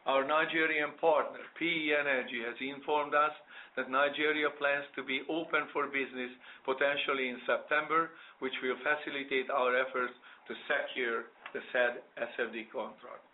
Our 0.08 0.24
Nigerian 0.24 0.96
partner, 1.02 1.44
PE 1.60 1.92
Energy, 1.92 2.40
has 2.48 2.56
informed 2.64 3.14
us 3.14 3.36
that 3.76 3.92
Nigeria 3.92 4.48
plans 4.56 4.88
to 4.96 5.04
be 5.04 5.20
open 5.28 5.68
for 5.76 5.92
business 5.92 6.32
potentially 6.64 7.28
in 7.28 7.44
September, 7.46 8.12
which 8.40 8.56
will 8.64 8.80
facilitate 8.80 9.52
our 9.52 9.76
efforts 9.76 10.16
to 10.48 10.56
secure 10.72 11.28
the 11.52 11.60
said 11.76 12.00
SFD 12.16 12.72
contracts. 12.72 13.27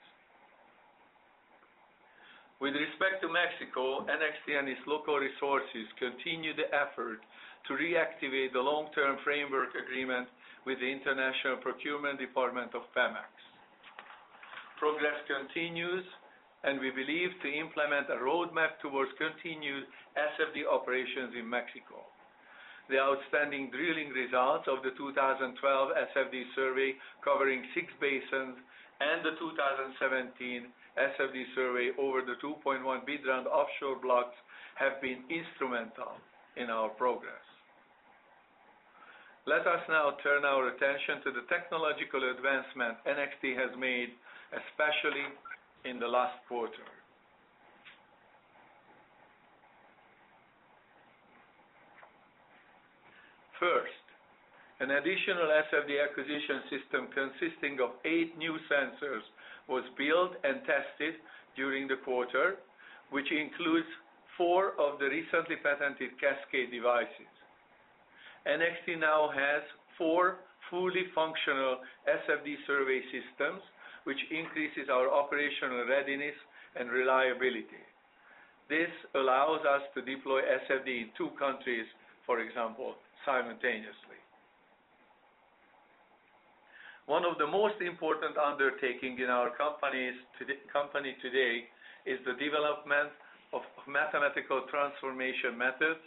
With 2.64 2.80
respect 2.80 3.20
to 3.20 3.28
Mexico, 3.28 4.08
NXT 4.08 4.56
and 4.56 4.72
its 4.72 4.80
local 4.88 5.20
resources 5.20 5.84
continue 6.00 6.56
the 6.56 6.72
effort 6.72 7.20
to 7.68 7.76
reactivate 7.76 8.56
the 8.56 8.64
long-term 8.64 9.20
framework 9.20 9.76
agreement 9.76 10.32
with 10.64 10.80
the 10.80 10.88
International 10.88 11.60
Procurement 11.60 12.24
Department 12.24 12.72
of 12.72 12.88
Pemex. 12.96 13.28
Progress 14.80 15.20
continues, 15.28 16.08
and 16.64 16.80
we 16.80 16.88
believe 16.96 17.36
to 17.44 17.52
implement 17.52 18.08
a 18.08 18.24
roadmap 18.24 18.80
towards 18.80 19.12
continued 19.20 19.84
SFD 20.16 20.64
operations 20.64 21.36
in 21.36 21.44
Mexico. 21.44 22.00
The 22.88 22.96
outstanding 22.96 23.76
drilling 23.76 24.16
results 24.16 24.72
of 24.72 24.88
the 24.88 24.96
2012 24.96 25.52
SFD 26.16 26.36
survey 26.56 26.96
covering 27.28 27.68
six 27.76 27.92
basins 28.00 28.56
and 29.04 29.20
the 29.20 29.36
2017 29.36 30.72
SFD 30.98 31.44
survey 31.56 31.90
over 31.98 32.22
the 32.22 32.38
2.1 32.44 32.84
bid 33.06 33.26
round 33.28 33.48
offshore 33.48 33.98
blocks 34.02 34.36
have 34.76 35.02
been 35.02 35.24
instrumental 35.30 36.18
in 36.58 36.70
our 36.70 36.90
progress. 36.90 37.42
Let 39.46 39.68
us 39.68 39.84
now 39.90 40.16
turn 40.24 40.46
our 40.46 40.70
attention 40.70 41.20
to 41.26 41.32
the 41.32 41.44
technological 41.50 42.32
advancement 42.32 42.96
NXT 43.04 43.58
has 43.60 43.76
made, 43.78 44.16
especially 44.56 45.28
in 45.84 46.00
the 46.00 46.08
last 46.08 46.38
quarter. 46.48 46.88
First, 53.60 54.04
an 54.80 54.92
additional 54.92 55.48
SFD 55.48 55.92
acquisition 56.04 56.68
system 56.72 57.08
consisting 57.16 57.80
of 57.80 57.96
eight 58.04 58.38
new 58.38 58.56
sensors 58.72 59.24
was 59.68 59.84
built 59.98 60.32
and 60.44 60.60
tested 60.66 61.16
during 61.56 61.88
the 61.88 61.98
quarter, 62.04 62.58
which 63.12 63.32
includes 63.32 63.88
four 64.38 64.74
of 64.80 65.00
the 65.00 65.06
recently 65.06 65.56
patented 65.62 66.12
Cascade 66.20 66.72
devices. 66.72 67.32
NXT 68.48 69.00
now 69.00 69.30
has 69.32 69.64
four 69.98 70.38
fully 70.70 71.06
functional 71.14 71.80
SFD 72.10 72.56
survey 72.66 73.00
systems, 73.14 73.62
which 74.04 74.20
increases 74.32 74.90
our 74.92 75.08
operational 75.08 75.86
readiness 75.88 76.36
and 76.76 76.90
reliability. 76.90 77.84
This 78.70 78.90
allows 79.16 79.62
us 79.64 79.84
to 79.94 80.02
deploy 80.02 80.42
SFD 80.42 80.88
in 80.88 81.10
two 81.18 81.30
countries, 81.38 81.86
for 82.26 82.40
example, 82.40 82.96
simultaneously. 83.26 84.23
One 87.06 87.26
of 87.26 87.38
the 87.38 87.48
most 87.48 87.82
important 87.82 88.38
undertaking 88.38 89.20
in 89.20 89.30
our 89.30 89.52
company 89.52 90.16
today 91.22 91.68
is 92.06 92.20
the 92.24 92.34
development 92.40 93.12
of 93.52 93.62
mathematical 93.88 94.64
transformation 94.72 95.58
methods 95.58 96.00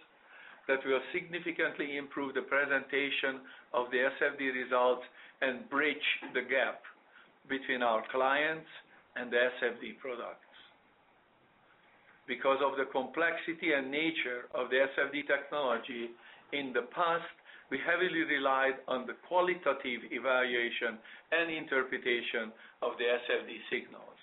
that 0.68 0.80
will 0.84 1.00
significantly 1.12 1.96
improve 1.96 2.34
the 2.34 2.42
presentation 2.48 3.44
of 3.74 3.90
the 3.92 4.08
SFD 4.18 4.52
results 4.64 5.04
and 5.42 5.68
bridge 5.68 6.08
the 6.32 6.40
gap 6.40 6.80
between 7.48 7.82
our 7.82 8.02
clients 8.10 8.66
and 9.16 9.30
the 9.30 9.36
SFD 9.60 9.98
products. 10.00 10.40
Because 12.26 12.58
of 12.64 12.76
the 12.76 12.90
complexity 12.90 13.76
and 13.76 13.90
nature 13.90 14.48
of 14.54 14.70
the 14.70 14.88
SFD 14.96 15.28
technology, 15.28 16.10
in 16.52 16.72
the 16.72 16.88
past, 16.90 17.30
we 17.70 17.78
heavily 17.82 18.23
relied 18.23 18.78
on 18.87 19.06
the 19.06 19.18
qualitative 19.26 20.06
evaluation 20.11 20.99
and 21.32 21.50
interpretation 21.50 22.54
of 22.82 22.94
the 22.99 23.06
SFD 23.06 23.58
signals. 23.70 24.18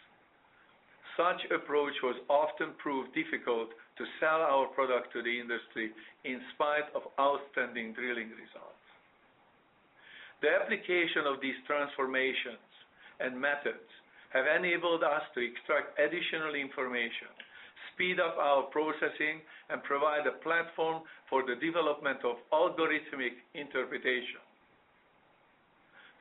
Such 1.17 1.45
approach 1.51 1.93
was 2.01 2.17
often 2.29 2.73
proved 2.81 3.13
difficult 3.13 3.69
to 3.97 4.05
sell 4.19 4.41
our 4.41 4.65
product 4.73 5.13
to 5.13 5.21
the 5.21 5.39
industry 5.39 5.91
in 6.25 6.41
spite 6.55 6.89
of 6.95 7.05
outstanding 7.19 7.93
drilling 7.93 8.33
results. 8.33 8.81
The 10.41 10.50
application 10.50 11.29
of 11.29 11.39
these 11.39 11.55
transformations 11.67 12.65
and 13.19 13.38
methods 13.39 13.88
have 14.33 14.50
enabled 14.50 15.05
us 15.05 15.21
to 15.38 15.45
extract 15.45 15.93
additional 16.01 16.57
information, 16.57 17.29
speed 17.93 18.19
up 18.19 18.38
our 18.38 18.63
processing, 18.73 19.41
and 19.69 19.83
provide 19.83 20.25
a 20.27 20.38
platform 20.43 21.03
for 21.29 21.43
the 21.45 21.55
development 21.55 22.19
of 22.25 22.38
algorithmic 22.51 23.38
interpretation. 23.53 24.41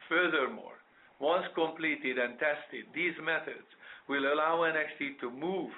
Furthermore, 0.08 0.76
once 1.20 1.46
completed 1.54 2.18
and 2.18 2.38
tested, 2.38 2.84
these 2.94 3.14
methods 3.22 3.66
will 4.08 4.32
allow 4.32 4.66
NXT 4.66 5.20
to 5.20 5.30
move 5.30 5.70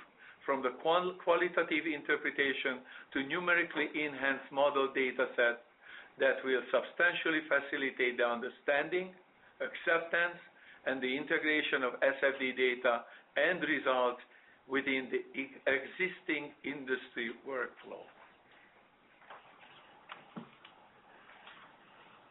from 0.45 0.63
the 0.63 0.73
qualitative 0.81 1.87
interpretation 1.89 2.85
to 3.13 3.25
numerically 3.29 3.89
enhanced 3.95 4.51
model 4.53 4.89
data 4.95 5.29
set 5.37 5.65
that 6.21 6.39
will 6.45 6.63
substantially 6.71 7.41
facilitate 7.49 8.19
the 8.19 8.27
understanding, 8.27 9.11
acceptance, 9.61 10.39
and 10.87 11.01
the 11.01 11.17
integration 11.17 11.83
of 11.83 11.97
SFD 12.01 12.57
data 12.57 13.05
and 13.37 13.61
results 13.65 14.21
within 14.69 15.09
the 15.13 15.21
existing 15.69 16.51
industry 16.65 17.33
workflow. 17.47 18.05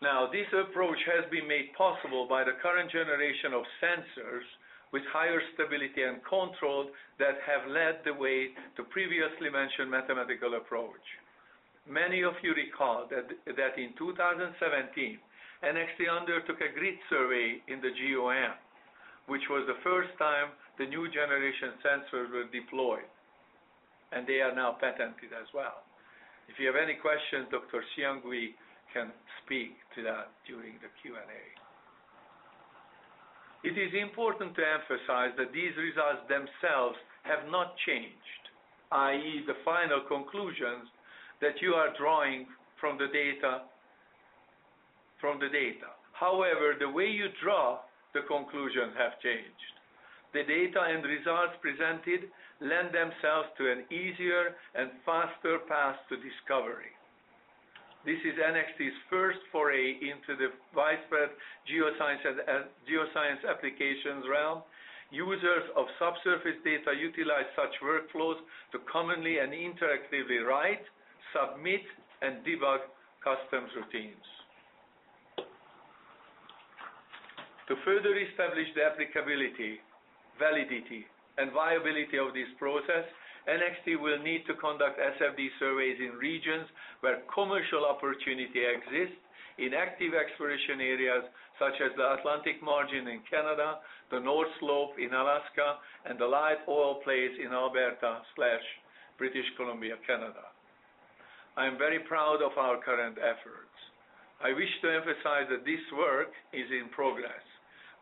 Now, 0.02 0.28
this 0.28 0.48
approach 0.52 1.00
has 1.08 1.24
been 1.32 1.48
made 1.48 1.72
possible 1.78 2.28
by 2.28 2.44
the 2.44 2.60
current 2.62 2.92
generation 2.92 3.54
of 3.54 3.64
sensors 3.80 4.44
with 4.92 5.02
higher 5.14 5.42
stability 5.56 6.04
and 6.04 6.20
control 6.28 6.92
that 7.20 7.40
have 7.48 7.72
led 7.72 8.04
the 8.04 8.14
way 8.14 8.52
to 8.76 8.84
previously 8.92 9.50
mentioned 9.50 9.90
mathematical 9.90 10.56
approach. 10.56 11.08
Many 11.88 12.24
of 12.24 12.34
you 12.44 12.54
recall 12.54 13.08
that 13.10 13.78
in 13.78 13.96
2017, 13.98 15.20
NXT 15.64 16.00
undertook 16.12 16.60
a 16.60 16.72
grid 16.78 17.00
survey 17.10 17.64
in 17.68 17.80
the 17.80 17.92
GOM, 17.96 18.60
which 19.28 19.48
was 19.50 19.66
the 19.68 19.80
first 19.84 20.12
time 20.20 20.52
the 20.78 20.86
new 20.86 21.08
generation 21.12 21.74
sensors 21.80 22.32
were 22.32 22.50
deployed, 22.52 23.08
and 24.12 24.28
they 24.28 24.42
are 24.42 24.54
now 24.56 24.76
patented 24.80 25.32
as 25.34 25.48
well. 25.54 25.84
If 26.50 26.60
you 26.60 26.68
have 26.68 26.76
any 26.76 26.96
questions, 26.96 27.48
Dr. 27.52 27.84
Seung-Hui 27.96 28.56
can 28.92 29.12
speak 29.44 29.78
to 29.96 30.04
that 30.04 30.30
during 30.46 30.76
the 30.84 30.92
Q&A. 31.02 31.44
It 33.64 33.80
is 33.80 33.94
important 33.96 34.56
to 34.56 34.62
emphasize 34.62 35.32
that 35.40 35.54
these 35.56 35.72
results 35.80 36.28
themselves 36.28 37.00
have 37.24 37.48
not 37.50 37.78
changed, 37.88 38.44
i.e., 38.92 39.44
the 39.48 39.56
final 39.64 40.02
conclusions 40.08 40.92
that 41.40 41.62
you 41.62 41.74
are 41.74 41.96
drawing 41.98 42.46
from 42.80 42.98
the 43.00 43.08
data. 43.08 43.64
However, 46.12 46.76
the 46.78 46.90
way 46.90 47.08
you 47.08 47.28
draw 47.42 47.80
the 48.14 48.22
conclusions 48.30 48.94
have 48.98 49.20
changed. 49.20 49.74
The 50.34 50.46
data 50.46 50.82
and 50.82 51.06
results 51.06 51.54
presented 51.62 52.30
lend 52.62 52.90
themselves 52.94 53.50
to 53.58 53.70
an 53.70 53.86
easier 53.94 54.56
and 54.74 54.90
faster 55.06 55.60
path 55.68 55.98
to 56.10 56.18
discovery. 56.18 56.94
This 58.06 58.20
is 58.28 58.36
NXT's 58.36 58.98
first 59.10 59.40
foray 59.52 59.96
into 60.02 60.36
the 60.36 60.52
widespread 60.76 61.30
uh, 61.32 62.68
geoscience 62.84 63.42
applications 63.48 64.26
realm. 64.28 64.62
Users 65.12 65.70
of 65.78 65.86
subsurface 66.00 66.60
data 66.66 66.92
utilize 66.98 67.48
such 67.56 67.72
workflows 67.80 68.42
to 68.74 68.80
commonly 68.92 69.40
and 69.40 69.54
interactively 69.54 70.44
write, 70.44 70.84
submit, 71.32 71.86
and 72.22 72.44
debug 72.44 72.84
customs 73.24 73.72
routines. 73.78 74.26
To 77.74 77.82
further 77.90 78.14
establish 78.14 78.70
the 78.78 78.86
applicability, 78.86 79.82
validity, 80.38 81.10
and 81.42 81.50
viability 81.50 82.22
of 82.22 82.30
this 82.38 82.46
process, 82.62 83.02
NXT 83.50 83.98
will 83.98 84.22
need 84.22 84.46
to 84.46 84.54
conduct 84.62 85.02
SFD 85.02 85.50
surveys 85.58 85.98
in 85.98 86.14
regions 86.22 86.70
where 87.02 87.26
commercial 87.34 87.90
opportunity 87.90 88.62
exists 88.62 89.18
in 89.58 89.74
active 89.74 90.14
exploration 90.14 90.86
areas 90.86 91.26
such 91.58 91.74
as 91.82 91.90
the 91.98 92.14
Atlantic 92.14 92.62
margin 92.62 93.10
in 93.10 93.26
Canada, 93.26 93.82
the 94.14 94.22
North 94.22 94.54
Slope 94.62 94.94
in 95.02 95.10
Alaska, 95.10 95.82
and 96.06 96.22
the 96.22 96.30
light 96.30 96.62
oil 96.70 97.02
plays 97.02 97.34
in 97.42 97.50
Alberta/British 97.58 99.50
Columbia, 99.58 99.98
Canada. 100.06 100.46
I 101.58 101.66
am 101.66 101.82
very 101.82 102.06
proud 102.06 102.46
of 102.46 102.54
our 102.54 102.78
current 102.86 103.18
efforts. 103.18 103.74
I 104.46 104.54
wish 104.54 104.70
to 104.86 104.94
emphasize 104.94 105.50
that 105.50 105.66
this 105.66 105.82
work 105.98 106.38
is 106.54 106.70
in 106.70 106.94
progress. 106.94 107.42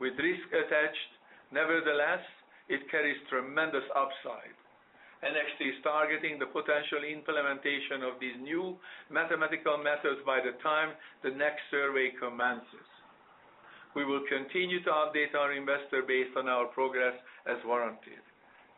With 0.02 0.18
risk 0.18 0.50
attached, 0.50 1.12
nevertheless, 1.54 2.26
it 2.74 2.90
carries 2.90 3.22
tremendous 3.30 3.86
upside. 3.94 4.58
NXT 5.22 5.78
is 5.78 5.84
targeting 5.86 6.42
the 6.42 6.50
potential 6.50 7.06
implementation 7.06 8.02
of 8.02 8.18
these 8.18 8.34
new 8.42 8.82
mathematical 9.14 9.78
methods 9.78 10.18
by 10.26 10.42
the 10.42 10.58
time 10.66 10.98
the 11.22 11.30
next 11.30 11.62
survey 11.70 12.10
commences. 12.18 12.90
We 13.94 14.02
will 14.04 14.26
continue 14.26 14.82
to 14.82 14.90
update 15.06 15.38
our 15.38 15.54
investor 15.54 16.02
base 16.02 16.34
on 16.34 16.50
our 16.50 16.66
progress 16.74 17.14
as 17.46 17.62
warranted. 17.64 18.26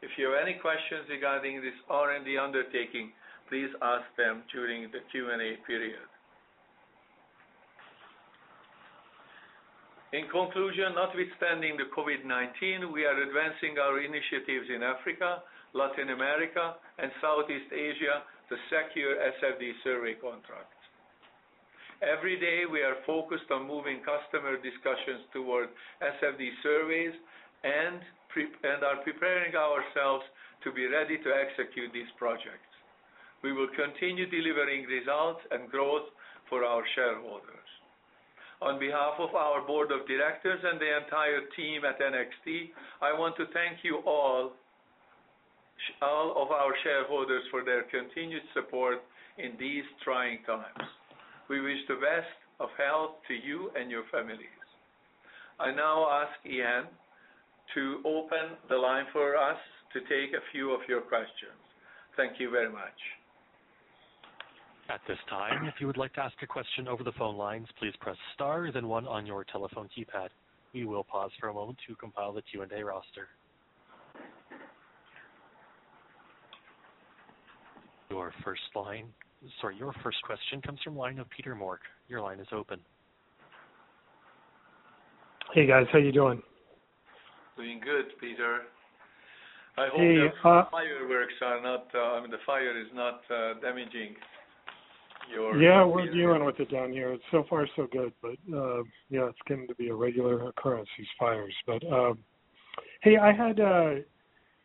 If 0.03 0.11
you 0.19 0.27
have 0.27 0.43
any 0.43 0.59
questions 0.59 1.07
regarding 1.07 1.63
this 1.63 1.79
R&D 1.87 2.35
undertaking, 2.35 3.15
please 3.47 3.71
ask 3.79 4.03
them 4.19 4.43
during 4.51 4.91
the 4.91 4.99
Q&A 5.07 5.55
period. 5.63 6.03
In 10.13 10.29
conclusion, 10.29 10.93
notwithstanding 10.93 11.73
the 11.73 11.89
COVID-19, 11.89 12.93
we 12.93 13.01
are 13.01 13.17
advancing 13.17 13.81
our 13.81 13.97
initiatives 13.97 14.69
in 14.69 14.85
Africa, 14.85 15.41
Latin 15.73 16.13
America, 16.13 16.77
and 17.01 17.09
Southeast 17.17 17.73
Asia 17.73 18.21
to 18.45 18.55
secure 18.69 19.17
SFD 19.17 19.73
survey 19.81 20.13
contracts. 20.21 20.77
Every 22.05 22.37
day, 22.37 22.69
we 22.69 22.85
are 22.85 23.01
focused 23.09 23.49
on 23.49 23.65
moving 23.65 24.05
customer 24.05 24.61
discussions 24.61 25.25
toward 25.33 25.73
SFD 25.97 26.61
surveys 26.61 27.17
and 27.65 28.05
are 28.85 29.01
preparing 29.01 29.57
ourselves 29.57 30.29
to 30.61 30.69
be 30.69 30.85
ready 30.85 31.17
to 31.25 31.29
execute 31.33 31.89
these 31.89 32.13
projects. 32.21 32.69
We 33.41 33.49
will 33.49 33.73
continue 33.73 34.29
delivering 34.29 34.85
results 34.85 35.41
and 35.49 35.73
growth 35.73 36.05
for 36.53 36.61
our 36.61 36.85
shareholders. 36.93 37.65
On 38.63 38.79
behalf 38.79 39.19
of 39.19 39.35
our 39.35 39.59
board 39.67 39.91
of 39.91 40.07
directors 40.07 40.59
and 40.63 40.79
the 40.79 40.97
entire 41.03 41.41
team 41.55 41.83
at 41.83 41.99
NXT, 41.99 42.71
I 43.01 43.11
want 43.11 43.35
to 43.35 43.45
thank 43.53 43.83
you 43.83 43.97
all 44.05 44.53
all 46.01 46.31
of 46.41 46.51
our 46.51 46.71
shareholders 46.81 47.43
for 47.51 47.65
their 47.65 47.83
continued 47.83 48.43
support 48.53 49.03
in 49.37 49.51
these 49.59 49.83
trying 50.01 50.39
times. 50.47 50.87
We 51.49 51.59
wish 51.59 51.79
the 51.89 51.95
best 51.95 52.31
of 52.61 52.69
health 52.77 53.19
to 53.27 53.33
you 53.33 53.69
and 53.75 53.91
your 53.91 54.03
families. 54.11 54.63
I 55.59 55.71
now 55.75 56.07
ask 56.23 56.31
Ian 56.47 56.85
to 57.75 57.99
open 58.05 58.55
the 58.69 58.77
line 58.77 59.07
for 59.11 59.35
us 59.35 59.59
to 59.91 59.99
take 60.01 60.31
a 60.31 60.43
few 60.53 60.71
of 60.71 60.79
your 60.87 61.01
questions. 61.01 61.59
Thank 62.15 62.39
you 62.39 62.49
very 62.49 62.71
much. 62.71 62.95
At 64.89 64.99
this 65.07 65.17
time, 65.29 65.65
if 65.65 65.75
you 65.79 65.87
would 65.87 65.97
like 65.97 66.13
to 66.13 66.21
ask 66.21 66.35
a 66.41 66.47
question 66.47 66.87
over 66.87 67.03
the 67.03 67.13
phone 67.13 67.37
lines, 67.37 67.67
please 67.79 67.93
press 68.01 68.17
star 68.33 68.69
then 68.73 68.87
one 68.87 69.07
on 69.07 69.25
your 69.25 69.45
telephone 69.45 69.89
keypad. 69.97 70.27
We 70.73 70.85
will 70.85 71.03
pause 71.03 71.31
for 71.39 71.49
a 71.49 71.53
moment 71.53 71.77
to 71.87 71.95
compile 71.95 72.33
the 72.33 72.41
Q&A 72.41 72.83
roster. 72.83 73.29
Your 78.09 78.33
first 78.43 78.61
line. 78.75 79.05
Sorry, 79.61 79.77
your 79.77 79.93
first 80.03 80.17
question 80.23 80.61
comes 80.61 80.79
from 80.83 80.97
line 80.97 81.19
of 81.19 81.29
Peter 81.29 81.55
Mork. 81.55 81.83
Your 82.09 82.21
line 82.21 82.39
is 82.39 82.47
open. 82.51 82.79
Hey, 85.53 85.65
guys. 85.65 85.85
How 85.91 85.99
you 85.99 86.11
doing? 86.11 86.41
Doing 87.55 87.79
good, 87.83 88.05
Peter. 88.19 88.61
I 89.77 89.87
hope 89.87 89.97
the 89.97 90.49
uh, 90.49 90.65
fireworks 90.69 91.33
are 91.41 91.61
not, 91.61 91.87
uh, 91.95 92.17
I 92.17 92.21
mean, 92.21 92.31
the 92.31 92.37
fire 92.45 92.79
is 92.79 92.87
not 92.93 93.21
uh, 93.29 93.59
damaging 93.59 94.15
your 95.31 95.61
Yeah, 95.61 95.83
we're 95.85 96.11
dealing 96.11 96.45
with 96.45 96.59
it 96.59 96.71
down 96.71 96.91
here. 96.91 97.13
It's 97.13 97.23
so 97.31 97.45
far, 97.49 97.67
so 97.75 97.87
good, 97.91 98.13
but 98.21 98.37
uh, 98.55 98.83
yeah, 99.09 99.27
it's 99.27 99.37
getting 99.47 99.67
to 99.67 99.75
be 99.75 99.89
a 99.89 99.95
regular 99.95 100.47
occurrence 100.47 100.89
these 100.97 101.07
fires. 101.19 101.53
But 101.65 101.83
um, 101.91 102.19
hey, 103.01 103.17
I 103.17 103.31
had 103.31 103.59
uh, 103.59 103.95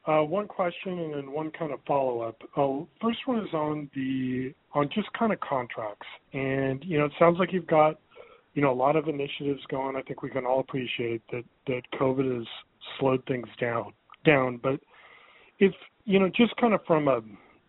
uh, 0.06 0.22
one 0.22 0.48
question 0.48 0.98
and 0.98 1.14
then 1.14 1.32
one 1.32 1.50
kind 1.50 1.72
of 1.72 1.80
follow 1.86 2.20
up. 2.20 2.40
Uh, 2.56 2.84
first 3.00 3.18
one 3.26 3.40
is 3.40 3.52
on 3.52 3.90
the 3.94 4.54
on 4.74 4.88
just 4.94 5.12
kind 5.12 5.32
of 5.32 5.40
contracts, 5.40 6.06
and 6.32 6.82
you 6.84 6.98
know, 6.98 7.06
it 7.06 7.12
sounds 7.18 7.38
like 7.38 7.52
you've 7.52 7.66
got 7.66 7.98
you 8.54 8.62
know 8.62 8.72
a 8.72 8.74
lot 8.74 8.96
of 8.96 9.08
initiatives 9.08 9.60
going. 9.70 9.96
I 9.96 10.02
think 10.02 10.22
we 10.22 10.30
can 10.30 10.46
all 10.46 10.60
appreciate 10.60 11.22
that 11.32 11.44
that 11.66 11.82
COVID 11.98 12.38
has 12.38 12.46
slowed 12.98 13.24
things 13.26 13.48
down 13.60 13.92
down, 14.24 14.58
but 14.62 14.80
if 15.58 15.72
you 16.04 16.18
know, 16.18 16.30
just 16.34 16.56
kind 16.56 16.74
of 16.74 16.80
from 16.86 17.08
a 17.08 17.20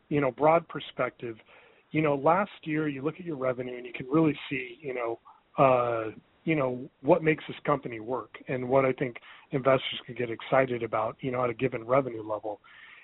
you 0.09 0.21
know 0.21 0.31
broad 0.31 0.67
perspective 0.67 1.35
you 1.91 2.01
know, 2.01 2.15
last 2.15 2.51
year 2.63 2.87
you 2.87 3.01
look 3.01 3.15
at 3.19 3.25
your 3.25 3.37
revenue 3.37 3.75
and 3.75 3.85
you 3.85 3.93
can 3.93 4.07
really 4.07 4.37
see, 4.49 4.77
you 4.81 4.93
know, 4.93 5.19
uh, 5.57 6.11
you 6.45 6.55
know, 6.55 6.89
what 7.01 7.23
makes 7.23 7.43
this 7.47 7.57
company 7.65 7.99
work 7.99 8.35
and 8.47 8.67
what 8.67 8.85
I 8.85 8.93
think 8.93 9.17
investors 9.51 9.99
can 10.05 10.15
get 10.15 10.29
excited 10.29 10.83
about, 10.83 11.17
you 11.21 11.31
know, 11.31 11.43
at 11.43 11.49
a 11.49 11.53
given 11.53 11.83
revenue 11.83 12.27
level. 12.27 12.59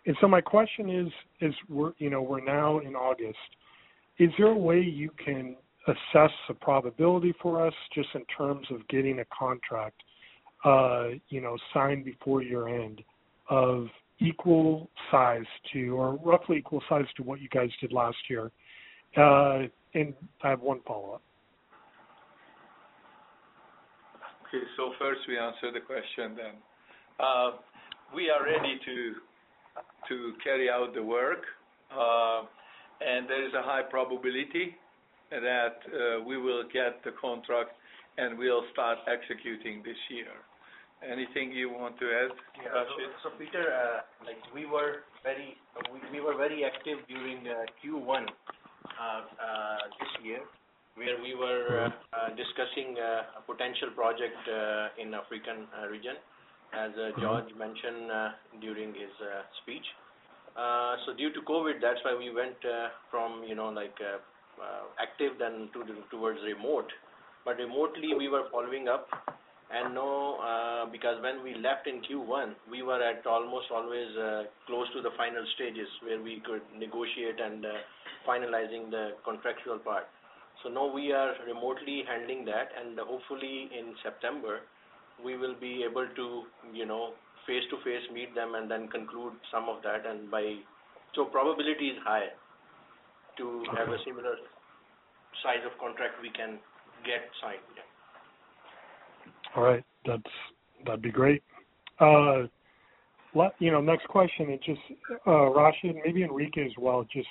And 0.06 0.16
so 0.22 0.28
my 0.28 0.42
question 0.42 0.90
is, 0.90 1.08
is 1.42 1.54
we're, 1.68 1.94
you 1.98 2.10
know, 2.10 2.22
we're 2.22 2.44
now 2.44 2.80
in 2.80 2.96
August. 2.96 3.38
Is 4.20 4.30
there 4.38 4.48
a 4.48 4.58
way 4.58 4.80
you 4.80 5.10
can 5.24 5.56
assess 5.88 6.32
the 6.48 6.54
probability 6.54 7.34
for 7.42 7.66
us 7.66 7.74
just 7.94 8.10
in 8.16 8.24
terms 8.38 8.68
of 8.72 8.88
getting 8.88 9.20
a 9.20 9.26
contract, 9.38 10.02
uh, 10.64 11.10
you 11.30 11.42
know, 11.42 11.58
signed 11.74 12.06
before 12.06 12.42
year 12.42 12.68
end 12.68 13.04
of 13.50 13.88
equal 14.20 14.90
size 15.12 15.46
to, 15.74 15.90
or 15.90 16.18
roughly 16.24 16.58
equal 16.58 16.82
size 16.88 17.06
to 17.18 17.24
what 17.24 17.42
you 17.42 17.50
guys 17.50 17.70
did 17.82 17.92
last 17.92 18.18
year? 18.30 18.52
Uh, 19.18 19.68
and 19.94 20.14
I 20.44 20.50
have 20.50 20.62
one 20.62 20.82
follow-up. 20.86 21.22
Okay. 24.48 24.64
So 24.78 24.92
first 25.00 25.22
we 25.28 25.38
answer 25.38 25.72
the 25.72 25.80
question 25.80 26.36
then. 26.36 26.56
Uh, 27.20 27.52
we 28.14 28.30
are 28.30 28.44
ready 28.44 28.80
to 28.86 29.16
to 30.08 30.34
carry 30.44 30.70
out 30.70 30.94
the 30.94 31.04
work, 31.04 31.44
uh, 31.92 32.44
and 33.02 33.28
there 33.28 33.46
is 33.46 33.54
a 33.54 33.62
high 33.64 33.82
probability 33.82 34.76
that 35.32 35.78
uh, 35.88 36.24
we 36.24 36.38
will 36.38 36.64
get 36.72 37.04
the 37.04 37.12
contract 37.20 37.72
and 38.18 38.38
we'll 38.38 38.64
start 38.72 39.00
executing 39.08 39.84
this 39.84 39.98
year. 40.10 40.32
Anything 41.04 41.52
you 41.52 41.70
want 41.70 42.00
to 42.00 42.06
add, 42.06 42.32
yeah, 42.56 42.72
Rashid? 42.72 43.12
So, 43.22 43.30
so 43.30 43.36
Peter, 43.38 43.68
uh, 43.68 44.26
like 44.26 44.40
we 44.54 44.66
were 44.66 45.04
very 45.24 45.58
we, 45.92 46.00
we 46.12 46.20
were 46.24 46.38
very 46.38 46.64
active 46.64 47.00
during 47.08 47.46
uh, 47.48 47.68
Q1 47.84 48.08
uh, 48.08 48.32
uh, 48.32 48.65
Uh, 48.96 49.76
this 50.00 50.24
year, 50.24 50.40
where 50.96 51.20
we 51.22 51.36
were 51.36 51.84
uh, 51.84 52.16
uh 52.16 52.30
discussing 52.40 52.96
uh, 52.96 53.40
a 53.40 53.42
potential 53.44 53.92
project 53.92 54.40
in 54.96 55.14
African 55.14 55.68
region, 55.92 56.16
as 56.72 56.92
mm-hmm. 56.96 57.20
George 57.20 57.52
mentioned 57.60 58.08
during 58.62 58.96
his 58.96 59.12
speech. 59.62 59.84
So 61.06 61.12
Due 61.12 61.34
to 61.36 61.42
COVID, 61.44 61.84
that's 61.84 62.00
why 62.08 62.16
we 62.16 62.32
went 62.32 62.56
from, 63.12 63.44
you 63.44 63.56
know, 63.56 63.68
like, 63.68 64.00
active 64.96 65.34
then 65.40 65.68
towards 66.10 66.40
remote. 66.48 66.88
But 67.44 67.58
Remotely, 67.58 68.16
we 68.18 68.30
were 68.30 68.48
following 68.50 68.88
up 68.88 69.10
and 69.76 69.94
no, 69.94 70.88
because 70.90 71.22
when 71.22 71.44
we 71.44 71.56
left 71.60 71.86
in 71.86 72.00
Q1, 72.00 72.56
we 72.72 72.82
were 72.82 73.04
at 73.04 73.28
almost 73.28 73.68
always 73.76 74.08
close 74.68 74.88
to 74.96 75.02
the 75.02 75.12
final 75.18 75.44
stages 75.56 75.90
where 76.02 76.22
we 76.22 76.42
could 76.48 76.64
negotiate 76.80 77.42
and 77.44 77.66
finalizing 78.28 78.90
the 78.92 79.12
contractual 79.24 79.80
part. 79.80 80.06
So 80.64 80.70
Now 80.70 80.92
we 80.92 81.12
are 81.12 81.34
remotely 81.46 82.04
handling 82.08 82.46
that, 82.46 82.70
and 82.80 82.98
hopefully 82.98 83.70
in 83.78 83.94
September, 84.04 84.62
we 85.24 85.38
will 85.38 85.56
be 85.60 85.84
able 85.84 86.08
to, 86.16 86.44
you 86.74 86.86
know, 86.86 87.14
face-to-face 87.46 88.10
meet 88.14 88.34
them 88.34 88.56
and 88.56 88.70
then 88.70 88.88
conclude 88.88 89.34
some 89.52 89.70
of 89.70 89.84
that. 89.84 90.06
And 90.06 90.32
by 90.32 90.56
so 91.14 91.26
Probability 91.26 91.90
is 91.90 91.98
high 92.04 92.30
to 93.38 93.64
have 93.78 93.90
a 93.90 93.98
similar 94.06 94.36
size 95.44 95.64
of 95.66 95.78
contract 95.80 96.16
we 96.22 96.32
can 96.32 96.58
get 97.06 97.30
signed. 97.42 97.60
All 99.56 99.64
right. 99.64 99.84
That's 100.06 100.24
that'd 100.86 101.02
be 101.02 101.12
great. 101.12 101.44
Uh, 102.00 102.44
you 103.60 103.72
know, 103.72 103.82
next 103.82 104.08
question 104.08 104.52
is 104.52 104.60
just, 104.66 104.80
uh, 105.28 105.50
Rashid, 105.52 105.96
maybe 106.06 106.24
Enrique 106.24 106.66
as 106.66 106.72
well, 106.78 107.06
just 107.12 107.28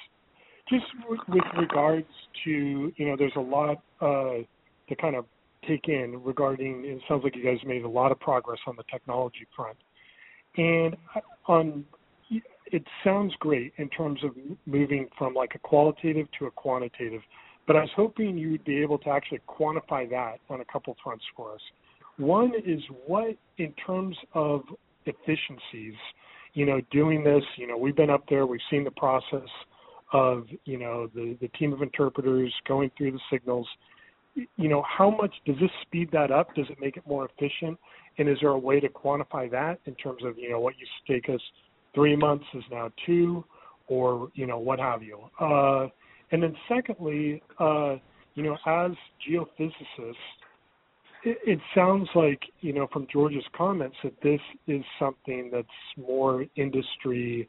just 0.69 0.85
with 1.09 1.43
regards 1.59 2.07
to, 2.45 2.93
you 2.97 3.07
know, 3.07 3.17
there's 3.19 3.37
a 3.37 3.41
lot 3.41 3.83
uh, 4.01 4.43
to 4.89 4.97
kind 5.01 5.17
of 5.17 5.27
take 5.69 5.89
in 5.89 6.23
regarding, 6.23 6.85
it 6.85 7.01
sounds 7.09 7.23
like 7.25 7.37
you 7.37 7.45
guys 7.45 7.59
made 7.67 7.85
a 7.85 7.89
lot 7.89 8.13
of 8.13 8.21
progress 8.21 8.59
on 8.67 8.77
the 8.77 8.85
technology 8.91 9.47
front. 9.57 9.77
And 10.57 10.97
on, 11.47 11.85
it 12.67 12.85
sounds 13.03 13.33
great 13.41 13.73
in 13.79 13.89
terms 13.89 14.21
of 14.25 14.33
moving 14.67 15.09
from 15.19 15.35
like 15.35 15.55
a 15.55 15.59
qualitative 15.59 16.27
to 16.39 16.47
a 16.47 16.51
quantitative, 16.51 17.23
but 17.67 17.77
I 17.77 17.81
was 17.81 17.91
hoping 17.97 18.37
you 18.37 18.51
would 18.53 18.65
be 18.65 18.79
able 18.83 18.99
to 18.99 19.11
actually 19.11 19.41
quantify 19.49 20.09
that 20.11 20.37
on 20.51 20.61
a 20.61 20.65
couple 20.67 20.97
fronts 21.03 21.25
for 21.37 21.55
us. 21.55 21.61
One 22.19 22.53
is 22.65 22.81
what, 23.07 23.37
in 23.59 23.73
terms 23.87 24.17
of 24.35 24.63
efficiencies, 25.07 25.95
you 26.53 26.67
know, 26.67 26.81
doing 26.91 27.25
this, 27.25 27.43
you 27.57 27.67
know, 27.67 27.77
we've 27.77 27.97
been 27.97 28.11
up 28.11 28.25
there, 28.29 28.47
we've 28.47 28.61
seen 28.71 28.85
the 28.85 28.91
process 28.93 29.49
of 30.13 30.47
you 30.65 30.79
know 30.79 31.09
the 31.15 31.37
the 31.41 31.49
team 31.49 31.73
of 31.73 31.83
interpreters 31.83 32.53
going 32.67 32.91
through 32.97 33.13
the 33.13 33.21
signals 33.31 33.67
you 34.35 34.69
know 34.69 34.83
how 34.83 35.11
much 35.11 35.33
does 35.47 35.57
this 35.61 35.71
speed 35.83 36.09
that 36.13 36.31
up? 36.31 36.55
Does 36.55 36.67
it 36.69 36.79
make 36.81 36.97
it 36.97 37.05
more 37.07 37.29
efficient? 37.29 37.79
And 38.19 38.29
is 38.29 38.39
there 38.41 38.51
a 38.51 38.59
way 38.59 38.81
to 38.81 38.89
quantify 38.89 39.51
that 39.51 39.79
in 39.87 39.95
terms 39.95 40.23
of 40.25 40.39
you 40.39 40.51
know 40.51 40.61
what 40.61 40.75
used 40.79 40.91
to 41.07 41.13
take 41.13 41.29
us 41.29 41.41
three 41.95 42.17
months 42.17 42.45
is 42.55 42.65
now 42.71 42.91
two 43.07 43.45
or 43.87 44.29
you 44.35 44.47
know 44.47 44.59
what 44.59 44.79
have 44.79 45.03
you? 45.03 45.21
Uh, 45.41 45.87
and 46.33 46.43
then 46.43 46.55
secondly 46.69 47.43
uh, 47.59 47.97
you 48.35 48.43
know 48.43 48.57
as 48.67 48.91
geophysicists 49.29 50.15
it, 51.25 51.39
it 51.47 51.59
sounds 51.75 52.09
like 52.15 52.41
you 52.61 52.73
know 52.73 52.87
from 52.93 53.07
george's 53.13 53.45
comments 53.57 53.97
that 54.03 54.15
this 54.23 54.41
is 54.67 54.83
something 54.99 55.51
that's 55.53 55.69
more 55.97 56.45
industry 56.57 57.49